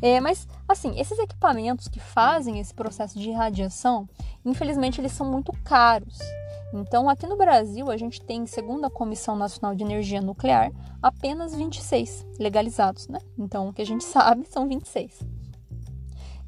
É, 0.00 0.20
mas, 0.20 0.46
assim, 0.68 0.98
esses 0.98 1.18
equipamentos 1.18 1.88
que 1.88 1.98
fazem 1.98 2.60
esse 2.60 2.72
processo 2.72 3.18
de 3.18 3.30
irradiação, 3.30 4.08
infelizmente, 4.44 5.00
eles 5.00 5.12
são 5.12 5.28
muito 5.30 5.52
caros. 5.64 6.18
Então, 6.72 7.08
aqui 7.08 7.26
no 7.26 7.36
Brasil, 7.36 7.90
a 7.90 7.96
gente 7.96 8.20
tem, 8.20 8.46
segundo 8.46 8.84
a 8.84 8.90
Comissão 8.90 9.34
Nacional 9.36 9.74
de 9.74 9.84
Energia 9.84 10.20
Nuclear, 10.20 10.70
apenas 11.02 11.54
26 11.54 12.26
legalizados, 12.38 13.08
né? 13.08 13.18
Então, 13.38 13.68
o 13.68 13.72
que 13.72 13.82
a 13.82 13.86
gente 13.86 14.04
sabe 14.04 14.46
são 14.46 14.68
26. 14.68 15.26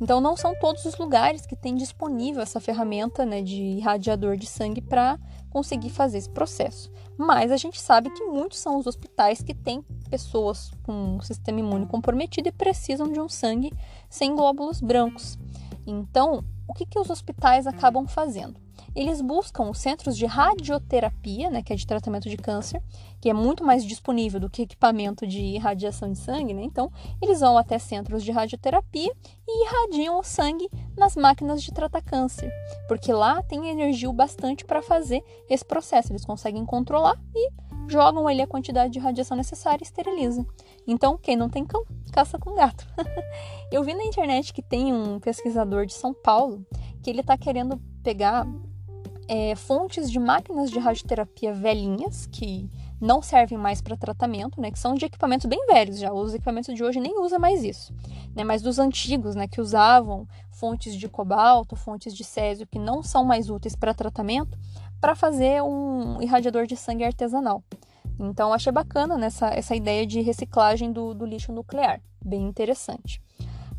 Então, 0.00 0.20
não 0.20 0.36
são 0.36 0.54
todos 0.58 0.84
os 0.84 0.96
lugares 0.96 1.44
que 1.44 1.54
têm 1.54 1.74
disponível 1.74 2.42
essa 2.42 2.58
ferramenta 2.58 3.24
né, 3.26 3.42
de 3.42 3.62
irradiador 3.62 4.36
de 4.36 4.46
sangue 4.46 4.80
para 4.80 5.18
conseguir 5.50 5.90
fazer 5.90 6.18
esse 6.18 6.30
processo. 6.30 6.90
Mas 7.18 7.50
a 7.52 7.56
gente 7.56 7.78
sabe 7.78 8.08
que 8.10 8.24
muitos 8.24 8.58
são 8.58 8.78
os 8.78 8.86
hospitais 8.86 9.42
que 9.42 9.54
têm 9.54 9.82
pessoas 10.08 10.70
com 10.84 11.16
um 11.16 11.20
sistema 11.20 11.60
imune 11.60 11.86
comprometido 11.86 12.48
e 12.48 12.52
precisam 12.52 13.08
de 13.08 13.20
um 13.20 13.28
sangue 13.28 13.72
sem 14.08 14.34
glóbulos 14.34 14.80
brancos. 14.80 15.38
Então, 15.86 16.42
o 16.66 16.72
que, 16.72 16.86
que 16.86 16.98
os 16.98 17.10
hospitais 17.10 17.66
acabam 17.66 18.06
fazendo? 18.06 18.58
Eles 18.94 19.20
buscam 19.20 19.70
os 19.70 19.78
centros 19.78 20.16
de 20.16 20.26
radioterapia, 20.26 21.50
né, 21.50 21.62
que 21.62 21.72
é 21.72 21.76
de 21.76 21.86
tratamento 21.86 22.28
de 22.28 22.36
câncer, 22.36 22.82
que 23.20 23.28
é 23.28 23.32
muito 23.32 23.64
mais 23.64 23.84
disponível 23.84 24.40
do 24.40 24.50
que 24.50 24.62
equipamento 24.62 25.26
de 25.26 25.40
irradiação 25.40 26.10
de 26.10 26.18
sangue, 26.18 26.54
né? 26.54 26.62
Então, 26.62 26.90
eles 27.20 27.40
vão 27.40 27.58
até 27.58 27.78
centros 27.78 28.24
de 28.24 28.32
radioterapia 28.32 29.12
e 29.46 29.66
irradiam 29.66 30.18
o 30.18 30.22
sangue 30.22 30.68
nas 30.96 31.16
máquinas 31.16 31.62
de 31.62 31.72
tratar 31.72 32.02
câncer, 32.02 32.50
porque 32.88 33.12
lá 33.12 33.42
tem 33.42 33.68
energia 33.68 34.08
o 34.08 34.12
bastante 34.12 34.64
para 34.64 34.82
fazer 34.82 35.22
esse 35.48 35.64
processo. 35.64 36.12
Eles 36.12 36.24
conseguem 36.24 36.64
controlar 36.64 37.20
e 37.34 37.50
jogam 37.88 38.26
ali 38.26 38.40
a 38.40 38.46
quantidade 38.46 38.92
de 38.92 38.98
radiação 38.98 39.36
necessária 39.36 39.82
e 39.82 39.86
esterilizam. 39.86 40.46
Então, 40.86 41.18
quem 41.18 41.36
não 41.36 41.48
tem 41.48 41.64
cão, 41.64 41.84
caça 42.12 42.38
com 42.38 42.54
gato. 42.54 42.86
Eu 43.70 43.82
vi 43.82 43.94
na 43.94 44.04
internet 44.04 44.52
que 44.52 44.62
tem 44.62 44.92
um 44.92 45.18
pesquisador 45.18 45.86
de 45.86 45.92
São 45.92 46.14
Paulo 46.14 46.64
que 47.02 47.10
ele 47.10 47.20
está 47.20 47.36
querendo 47.36 47.80
pegar 48.02 48.46
é, 49.30 49.54
fontes 49.54 50.10
de 50.10 50.18
máquinas 50.18 50.72
de 50.72 50.80
radioterapia 50.80 51.54
velhinhas, 51.54 52.26
que 52.26 52.68
não 53.00 53.22
servem 53.22 53.56
mais 53.56 53.80
para 53.80 53.96
tratamento, 53.96 54.60
né, 54.60 54.72
que 54.72 54.78
são 54.78 54.92
de 54.96 55.04
equipamentos 55.04 55.46
bem 55.46 55.64
velhos 55.66 56.00
já. 56.00 56.12
Os 56.12 56.34
equipamentos 56.34 56.74
de 56.74 56.82
hoje 56.82 56.98
nem 56.98 57.16
usam 57.20 57.38
mais 57.38 57.62
isso, 57.62 57.94
né, 58.34 58.42
mas 58.42 58.60
dos 58.60 58.80
antigos, 58.80 59.36
né, 59.36 59.46
que 59.46 59.60
usavam 59.60 60.26
fontes 60.50 60.96
de 60.96 61.08
cobalto, 61.08 61.76
fontes 61.76 62.12
de 62.12 62.24
césio 62.24 62.66
que 62.66 62.76
não 62.76 63.04
são 63.04 63.24
mais 63.24 63.48
úteis 63.48 63.76
para 63.76 63.94
tratamento, 63.94 64.58
para 65.00 65.14
fazer 65.14 65.62
um 65.62 66.20
irradiador 66.20 66.66
de 66.66 66.76
sangue 66.76 67.04
artesanal. 67.04 67.62
Então, 68.18 68.52
achei 68.52 68.72
bacana 68.72 69.16
nessa 69.16 69.46
essa 69.50 69.76
ideia 69.76 70.04
de 70.04 70.20
reciclagem 70.22 70.90
do, 70.92 71.14
do 71.14 71.24
lixo 71.24 71.52
nuclear, 71.52 72.02
bem 72.20 72.42
interessante. 72.42 73.22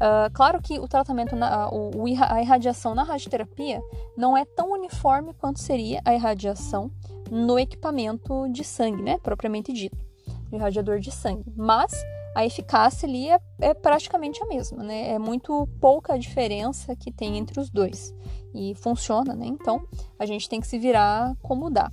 Uh, 0.01 0.33
claro 0.33 0.59
que 0.59 0.79
o 0.79 0.87
tratamento, 0.87 1.35
na, 1.35 1.69
o, 1.69 1.91
a 2.27 2.41
irradiação 2.41 2.95
na 2.95 3.03
radioterapia 3.03 3.79
não 4.17 4.35
é 4.35 4.43
tão 4.43 4.71
uniforme 4.71 5.31
quanto 5.35 5.59
seria 5.59 6.01
a 6.03 6.15
irradiação 6.15 6.91
no 7.29 7.59
equipamento 7.59 8.49
de 8.49 8.63
sangue, 8.63 9.03
né, 9.03 9.19
propriamente 9.19 9.71
dito, 9.71 10.03
o 10.51 10.55
irradiador 10.55 10.99
de 10.99 11.11
sangue. 11.11 11.53
Mas 11.55 11.93
a 12.33 12.43
eficácia 12.43 13.07
ali 13.07 13.29
é, 13.29 13.39
é, 13.59 13.73
praticamente 13.75 14.41
a 14.41 14.47
mesma, 14.47 14.83
né? 14.83 15.09
É 15.11 15.19
muito 15.19 15.67
pouca 15.79 16.13
a 16.13 16.17
diferença 16.17 16.95
que 16.95 17.11
tem 17.11 17.37
entre 17.37 17.59
os 17.59 17.69
dois 17.69 18.13
e 18.55 18.73
funciona, 18.75 19.35
né? 19.35 19.45
Então 19.45 19.85
a 20.17 20.25
gente 20.25 20.49
tem 20.49 20.59
que 20.59 20.67
se 20.67 20.79
virar 20.79 21.35
como 21.41 21.69
dá. 21.69 21.91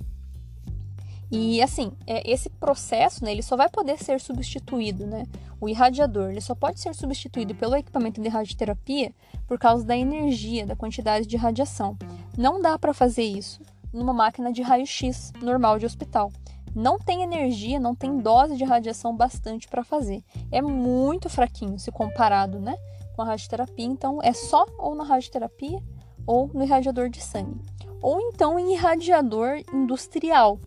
E 1.31 1.61
assim, 1.61 1.91
é, 2.07 2.29
esse 2.29 2.49
processo, 2.49 3.23
né, 3.23 3.31
ele 3.31 3.43
só 3.43 3.55
vai 3.55 3.69
poder 3.69 3.97
ser 3.97 4.19
substituído, 4.19 5.05
né? 5.05 5.25
O 5.61 5.69
irradiador, 5.69 6.31
ele 6.31 6.41
só 6.41 6.55
pode 6.55 6.79
ser 6.79 6.95
substituído 6.95 7.53
pelo 7.53 7.75
equipamento 7.75 8.19
de 8.19 8.29
radioterapia 8.29 9.13
por 9.47 9.59
causa 9.59 9.85
da 9.85 9.95
energia, 9.95 10.65
da 10.65 10.75
quantidade 10.75 11.27
de 11.27 11.37
radiação. 11.37 11.97
Não 12.37 12.61
dá 12.61 12.79
para 12.79 12.93
fazer 12.93 13.23
isso 13.23 13.61
numa 13.93 14.13
máquina 14.13 14.51
de 14.51 14.61
raio-x 14.61 15.31
normal 15.41 15.77
de 15.77 15.85
hospital. 15.85 16.31
não 16.75 16.99
tem 16.99 17.23
energia, 17.23 17.79
não 17.79 17.95
tem 17.95 18.17
dose 18.17 18.55
de 18.55 18.63
radiação 18.63 19.15
bastante 19.15 19.67
para 19.67 19.83
fazer. 19.83 20.23
É 20.51 20.61
muito 20.61 21.29
fraquinho 21.29 21.79
se 21.79 21.91
comparado, 21.91 22.59
né, 22.59 22.75
com 23.15 23.21
a 23.21 23.25
radioterapia. 23.25 23.85
Então, 23.85 24.19
é 24.21 24.33
só 24.33 24.65
ou 24.77 24.95
na 24.95 25.03
radioterapia 25.03 25.81
ou 26.25 26.49
no 26.53 26.63
irradiador 26.63 27.09
de 27.09 27.21
sangue, 27.21 27.59
ou 28.01 28.19
então 28.21 28.59
em 28.59 28.73
irradiador 28.73 29.61
industrial. 29.73 30.59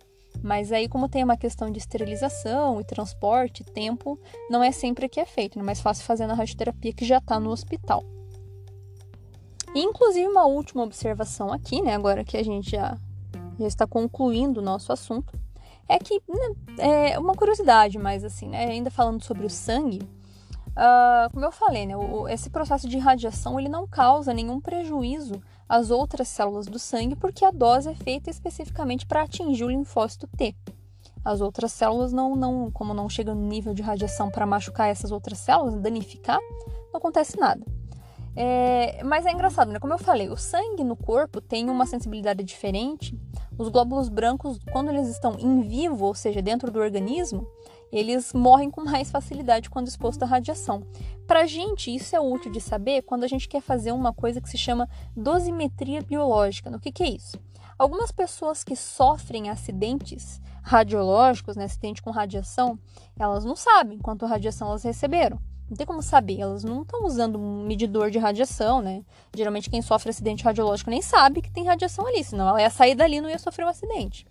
Mas 0.42 0.72
aí, 0.72 0.88
como 0.88 1.08
tem 1.08 1.22
uma 1.22 1.36
questão 1.36 1.70
de 1.70 1.78
esterilização 1.78 2.80
e 2.80 2.84
transporte, 2.84 3.62
tempo, 3.62 4.18
não 4.50 4.62
é 4.62 4.72
sempre 4.72 5.08
que 5.08 5.20
é 5.20 5.24
feito, 5.24 5.58
é 5.58 5.62
mais 5.62 5.80
fácil 5.80 6.04
fazer 6.04 6.26
na 6.26 6.34
radioterapia 6.34 6.92
que 6.92 7.04
já 7.04 7.18
está 7.18 7.38
no 7.38 7.50
hospital. 7.50 8.04
Inclusive, 9.74 10.26
uma 10.26 10.44
última 10.44 10.82
observação 10.82 11.52
aqui, 11.52 11.80
né, 11.80 11.94
agora 11.94 12.24
que 12.24 12.36
a 12.36 12.42
gente 12.42 12.72
já, 12.72 12.98
já 13.58 13.66
está 13.66 13.86
concluindo 13.86 14.60
o 14.60 14.64
nosso 14.64 14.92
assunto, 14.92 15.32
é 15.88 15.98
que 15.98 16.20
né, 16.28 17.12
é 17.12 17.18
uma 17.18 17.34
curiosidade, 17.34 17.98
mas 17.98 18.24
assim, 18.24 18.48
né, 18.48 18.66
ainda 18.66 18.90
falando 18.90 19.22
sobre 19.22 19.46
o 19.46 19.50
sangue, 19.50 20.02
uh, 20.70 21.32
como 21.32 21.44
eu 21.44 21.52
falei, 21.52 21.86
né, 21.86 21.96
o, 21.96 22.28
esse 22.28 22.50
processo 22.50 22.88
de 22.88 22.98
radiação 22.98 23.58
ele 23.58 23.68
não 23.68 23.86
causa 23.86 24.34
nenhum 24.34 24.60
prejuízo 24.60 25.40
às 25.68 25.90
outras 25.90 26.28
células 26.28 26.66
do 26.66 26.78
sangue, 26.78 27.16
porque 27.16 27.44
a 27.44 27.50
dose 27.50 27.88
é 27.88 27.94
feita 27.94 28.30
especificamente 28.30 29.06
para 29.06 29.22
atingir 29.22 29.64
o 29.64 29.70
linfócito 29.70 30.26
T. 30.26 30.54
As 31.24 31.40
outras 31.40 31.72
células 31.72 32.12
não, 32.12 32.34
não, 32.34 32.70
como 32.70 32.92
não 32.92 33.08
chegam 33.08 33.34
no 33.34 33.46
nível 33.46 33.72
de 33.72 33.82
radiação 33.82 34.30
para 34.30 34.44
machucar 34.44 34.88
essas 34.88 35.12
outras 35.12 35.38
células, 35.38 35.76
danificar, 35.76 36.40
não 36.92 36.98
acontece 36.98 37.38
nada. 37.38 37.64
É, 38.34 39.02
mas 39.04 39.26
é 39.26 39.32
engraçado, 39.32 39.70
né? 39.70 39.78
Como 39.78 39.92
eu 39.92 39.98
falei, 39.98 40.28
o 40.30 40.36
sangue 40.36 40.82
no 40.82 40.96
corpo 40.96 41.40
tem 41.40 41.68
uma 41.68 41.86
sensibilidade 41.86 42.42
diferente. 42.42 43.18
Os 43.58 43.68
glóbulos 43.68 44.08
brancos, 44.08 44.58
quando 44.72 44.88
eles 44.88 45.08
estão 45.08 45.36
em 45.38 45.60
vivo, 45.60 46.06
ou 46.06 46.14
seja, 46.14 46.40
dentro 46.40 46.70
do 46.70 46.80
organismo, 46.80 47.46
eles 47.92 48.32
morrem 48.32 48.70
com 48.70 48.82
mais 48.82 49.10
facilidade 49.10 49.68
quando 49.68 49.86
exposto 49.86 50.22
à 50.22 50.26
radiação. 50.26 50.82
Para 51.32 51.44
a 51.44 51.46
gente, 51.46 51.90
isso 51.90 52.14
é 52.14 52.20
útil 52.20 52.52
de 52.52 52.60
saber 52.60 53.00
quando 53.00 53.24
a 53.24 53.26
gente 53.26 53.48
quer 53.48 53.62
fazer 53.62 53.90
uma 53.90 54.12
coisa 54.12 54.38
que 54.38 54.50
se 54.50 54.58
chama 54.58 54.86
dosimetria 55.16 56.02
biológica. 56.02 56.68
No 56.68 56.78
que, 56.78 56.92
que 56.92 57.02
é 57.02 57.08
isso? 57.08 57.38
Algumas 57.78 58.12
pessoas 58.12 58.62
que 58.62 58.76
sofrem 58.76 59.48
acidentes 59.48 60.42
radiológicos, 60.62 61.56
né, 61.56 61.64
acidente 61.64 62.02
com 62.02 62.10
radiação, 62.10 62.78
elas 63.18 63.46
não 63.46 63.56
sabem 63.56 63.98
quanto 63.98 64.26
radiação 64.26 64.68
elas 64.68 64.82
receberam. 64.82 65.38
Não 65.70 65.74
tem 65.74 65.86
como 65.86 66.02
saber, 66.02 66.38
elas 66.38 66.64
não 66.64 66.82
estão 66.82 67.02
usando 67.06 67.40
um 67.40 67.64
medidor 67.64 68.10
de 68.10 68.18
radiação, 68.18 68.82
né? 68.82 69.02
Geralmente 69.34 69.70
quem 69.70 69.80
sofre 69.80 70.10
acidente 70.10 70.44
radiológico 70.44 70.90
nem 70.90 71.00
sabe 71.00 71.40
que 71.40 71.50
tem 71.50 71.64
radiação 71.64 72.06
ali, 72.06 72.22
senão 72.22 72.46
ela 72.46 72.60
ia 72.60 72.68
sair 72.68 72.94
dali 72.94 73.16
e 73.16 73.20
não 73.22 73.30
ia 73.30 73.38
sofrer 73.38 73.64
um 73.64 73.70
acidente. 73.70 74.26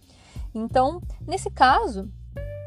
Então, 0.53 1.01
nesse 1.27 1.49
caso, 1.49 2.11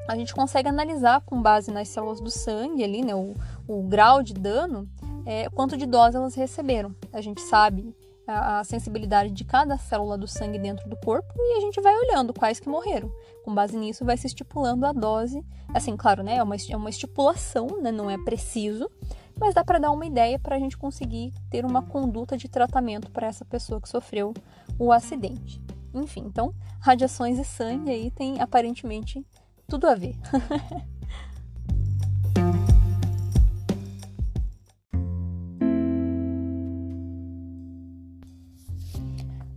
a 0.09 0.17
gente 0.17 0.35
consegue 0.35 0.69
analisar 0.69 1.21
com 1.23 1.41
base 1.41 1.71
nas 1.71 1.89
células 1.89 2.21
do 2.21 2.31
sangue 2.31 2.85
ali, 2.85 3.03
né? 3.03 3.15
O, 3.15 3.35
o 3.67 3.83
grau 3.83 4.23
de 4.23 4.35
dano, 4.35 4.89
é, 5.25 5.49
quanto 5.51 5.77
de 5.77 5.87
dose 5.87 6.17
elas 6.17 6.35
receberam. 6.35 6.95
A 7.13 7.21
gente 7.21 7.41
sabe 7.41 7.95
a, 8.27 8.61
a 8.61 8.65
sensibilidade 8.65 9.31
de 9.31 9.45
cada 9.45 9.77
célula 9.79 10.17
do 10.19 10.27
sangue 10.27 10.59
dentro 10.59 10.89
do 10.89 10.97
corpo 10.97 11.33
e 11.37 11.59
a 11.59 11.61
gente 11.61 11.81
vai 11.81 11.95
olhando 11.97 12.35
quais 12.35 12.61
que 12.61 12.69
morreram. 12.69 13.11
Com 13.45 13.55
base 13.55 13.77
nisso, 13.77 14.05
vai 14.05 14.17
se 14.17 14.27
estipulando 14.27 14.87
a 14.87 14.93
dose. 14.93 15.45
Assim, 15.73 15.97
claro, 15.97 16.23
né? 16.23 16.37
É 16.37 16.43
uma, 16.43 16.57
é 16.57 16.77
uma 16.77 16.91
estipulação, 16.91 17.67
né? 17.81 17.91
Não 17.91 18.11
é 18.11 18.19
preciso, 18.19 18.91
mas 19.39 19.55
dá 19.55 19.65
para 19.65 19.79
dar 19.79 19.91
uma 19.91 20.07
ideia 20.07 20.39
para 20.39 20.57
a 20.57 20.59
gente 20.59 20.77
conseguir 20.77 21.33
ter 21.51 21.65
uma 21.65 21.83
conduta 21.83 22.37
de 22.37 22.49
tratamento 22.49 23.11
para 23.11 23.27
essa 23.27 23.45
pessoa 23.45 23.81
que 23.81 23.89
sofreu 23.89 24.33
o 24.79 24.93
acidente. 24.93 25.63
Enfim, 25.95 26.25
então, 26.27 26.53
radiações 26.81 27.39
e 27.39 27.45
sangue 27.45 27.91
aí 27.91 28.11
tem 28.11 28.41
aparentemente 28.41 29.25
tudo 29.67 29.87
a 29.87 29.95
ver. 29.95 30.15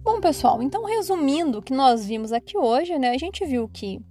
Bom, 0.04 0.22
pessoal, 0.22 0.63
então 0.63 0.86
resumindo 0.86 1.60
o 1.60 1.62
que 1.62 1.74
nós 1.74 2.06
vimos 2.06 2.32
aqui 2.32 2.58
hoje, 2.58 2.98
né, 2.98 3.12
a 3.12 3.17
gente 3.17 3.46
viu 3.46 3.67
que 3.67 4.02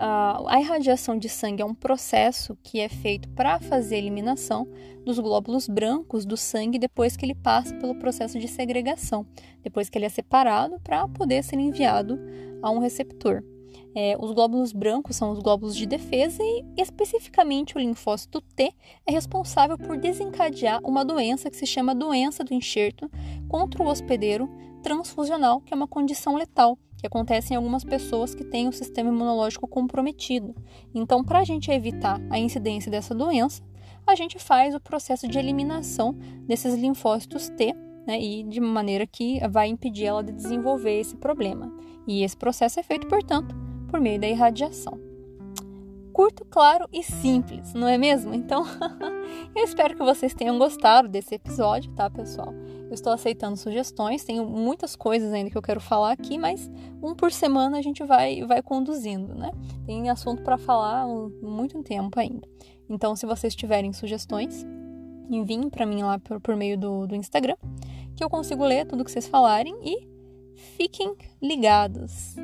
uh, 0.00 0.46
a 0.46 0.60
irradiação 0.60 1.18
de 1.18 1.28
sangue 1.28 1.60
é 1.60 1.64
um 1.64 1.74
processo 1.74 2.56
que 2.62 2.80
é 2.80 2.88
feito 2.88 3.28
para 3.30 3.60
fazer 3.60 3.96
a 3.96 3.98
eliminação 3.98 4.66
dos 5.04 5.18
glóbulos 5.18 5.68
brancos 5.68 6.24
do 6.24 6.36
sangue 6.36 6.78
depois 6.78 7.16
que 7.16 7.26
ele 7.26 7.34
passa 7.34 7.74
pelo 7.74 7.94
processo 7.94 8.38
de 8.38 8.48
segregação, 8.48 9.26
depois 9.62 9.90
que 9.90 9.98
ele 9.98 10.06
é 10.06 10.08
separado 10.08 10.80
para 10.80 11.06
poder 11.08 11.42
ser 11.42 11.56
enviado 11.56 12.18
a 12.62 12.70
um 12.70 12.78
receptor. 12.78 13.42
É, 13.94 14.16
os 14.20 14.32
glóbulos 14.32 14.72
brancos 14.72 15.16
são 15.16 15.30
os 15.32 15.40
glóbulos 15.40 15.74
de 15.74 15.84
defesa 15.84 16.42
e, 16.42 16.64
especificamente, 16.76 17.76
o 17.76 17.80
linfócito 17.80 18.40
T 18.40 18.72
é 19.06 19.12
responsável 19.12 19.76
por 19.76 19.96
desencadear 19.96 20.80
uma 20.84 21.04
doença 21.04 21.50
que 21.50 21.56
se 21.56 21.66
chama 21.66 21.94
doença 21.94 22.44
do 22.44 22.54
enxerto 22.54 23.10
contra 23.48 23.82
o 23.82 23.86
hospedeiro 23.86 24.48
transfusional, 24.82 25.60
que 25.60 25.74
é 25.74 25.76
uma 25.76 25.88
condição 25.88 26.36
letal 26.36 26.78
que 26.96 27.06
acontece 27.06 27.52
em 27.52 27.56
algumas 27.56 27.82
pessoas 27.82 28.34
que 28.34 28.44
têm 28.44 28.68
o 28.68 28.72
sistema 28.72 29.08
imunológico 29.08 29.66
comprometido. 29.66 30.54
Então, 30.94 31.24
para 31.24 31.38
a 31.38 31.44
gente 31.44 31.70
evitar 31.70 32.20
a 32.28 32.38
incidência 32.38 32.90
dessa 32.90 33.14
doença, 33.14 33.62
a 34.06 34.14
gente 34.14 34.38
faz 34.38 34.74
o 34.74 34.80
processo 34.80 35.26
de 35.26 35.38
eliminação 35.38 36.12
desses 36.46 36.74
linfócitos 36.74 37.48
T, 37.48 37.74
né, 38.06 38.20
e 38.20 38.42
de 38.42 38.60
maneira 38.60 39.06
que 39.06 39.40
vai 39.48 39.68
impedir 39.68 40.06
ela 40.06 40.22
de 40.22 40.32
desenvolver 40.32 41.00
esse 41.00 41.16
problema. 41.16 41.72
E 42.06 42.22
esse 42.22 42.36
processo 42.36 42.80
é 42.80 42.82
feito, 42.82 43.06
portanto, 43.06 43.54
por 43.90 44.00
meio 44.00 44.20
da 44.20 44.28
irradiação. 44.28 44.98
Curto, 46.12 46.44
claro 46.44 46.86
e 46.92 47.02
simples, 47.02 47.72
não 47.72 47.88
é 47.88 47.96
mesmo? 47.96 48.34
Então, 48.34 48.64
eu 49.54 49.64
espero 49.64 49.96
que 49.96 50.02
vocês 50.02 50.34
tenham 50.34 50.58
gostado 50.58 51.08
desse 51.08 51.34
episódio, 51.34 51.92
tá, 51.92 52.10
pessoal? 52.10 52.52
Eu 52.88 52.94
estou 52.94 53.12
aceitando 53.12 53.56
sugestões, 53.56 54.24
tenho 54.24 54.44
muitas 54.44 54.96
coisas 54.96 55.32
ainda 55.32 55.50
que 55.50 55.56
eu 55.56 55.62
quero 55.62 55.80
falar 55.80 56.12
aqui, 56.12 56.36
mas 56.36 56.70
um 57.02 57.14
por 57.14 57.30
semana 57.30 57.78
a 57.78 57.82
gente 57.82 58.02
vai, 58.02 58.42
vai 58.44 58.60
conduzindo, 58.60 59.34
né? 59.34 59.50
Tem 59.86 60.10
assunto 60.10 60.42
para 60.42 60.58
falar 60.58 61.06
muito 61.40 61.80
tempo 61.82 62.18
ainda. 62.18 62.46
Então, 62.88 63.14
se 63.14 63.24
vocês 63.24 63.54
tiverem 63.54 63.92
sugestões, 63.92 64.66
enviem 65.30 65.70
para 65.70 65.86
mim 65.86 66.02
lá 66.02 66.18
por, 66.18 66.40
por 66.40 66.56
meio 66.56 66.76
do, 66.76 67.06
do 67.06 67.14
Instagram, 67.14 67.56
que 68.16 68.24
eu 68.24 68.28
consigo 68.28 68.64
ler 68.64 68.84
tudo 68.84 69.04
que 69.04 69.12
vocês 69.12 69.28
falarem 69.28 69.74
e 69.80 70.08
fiquem 70.76 71.14
ligados. 71.40 72.34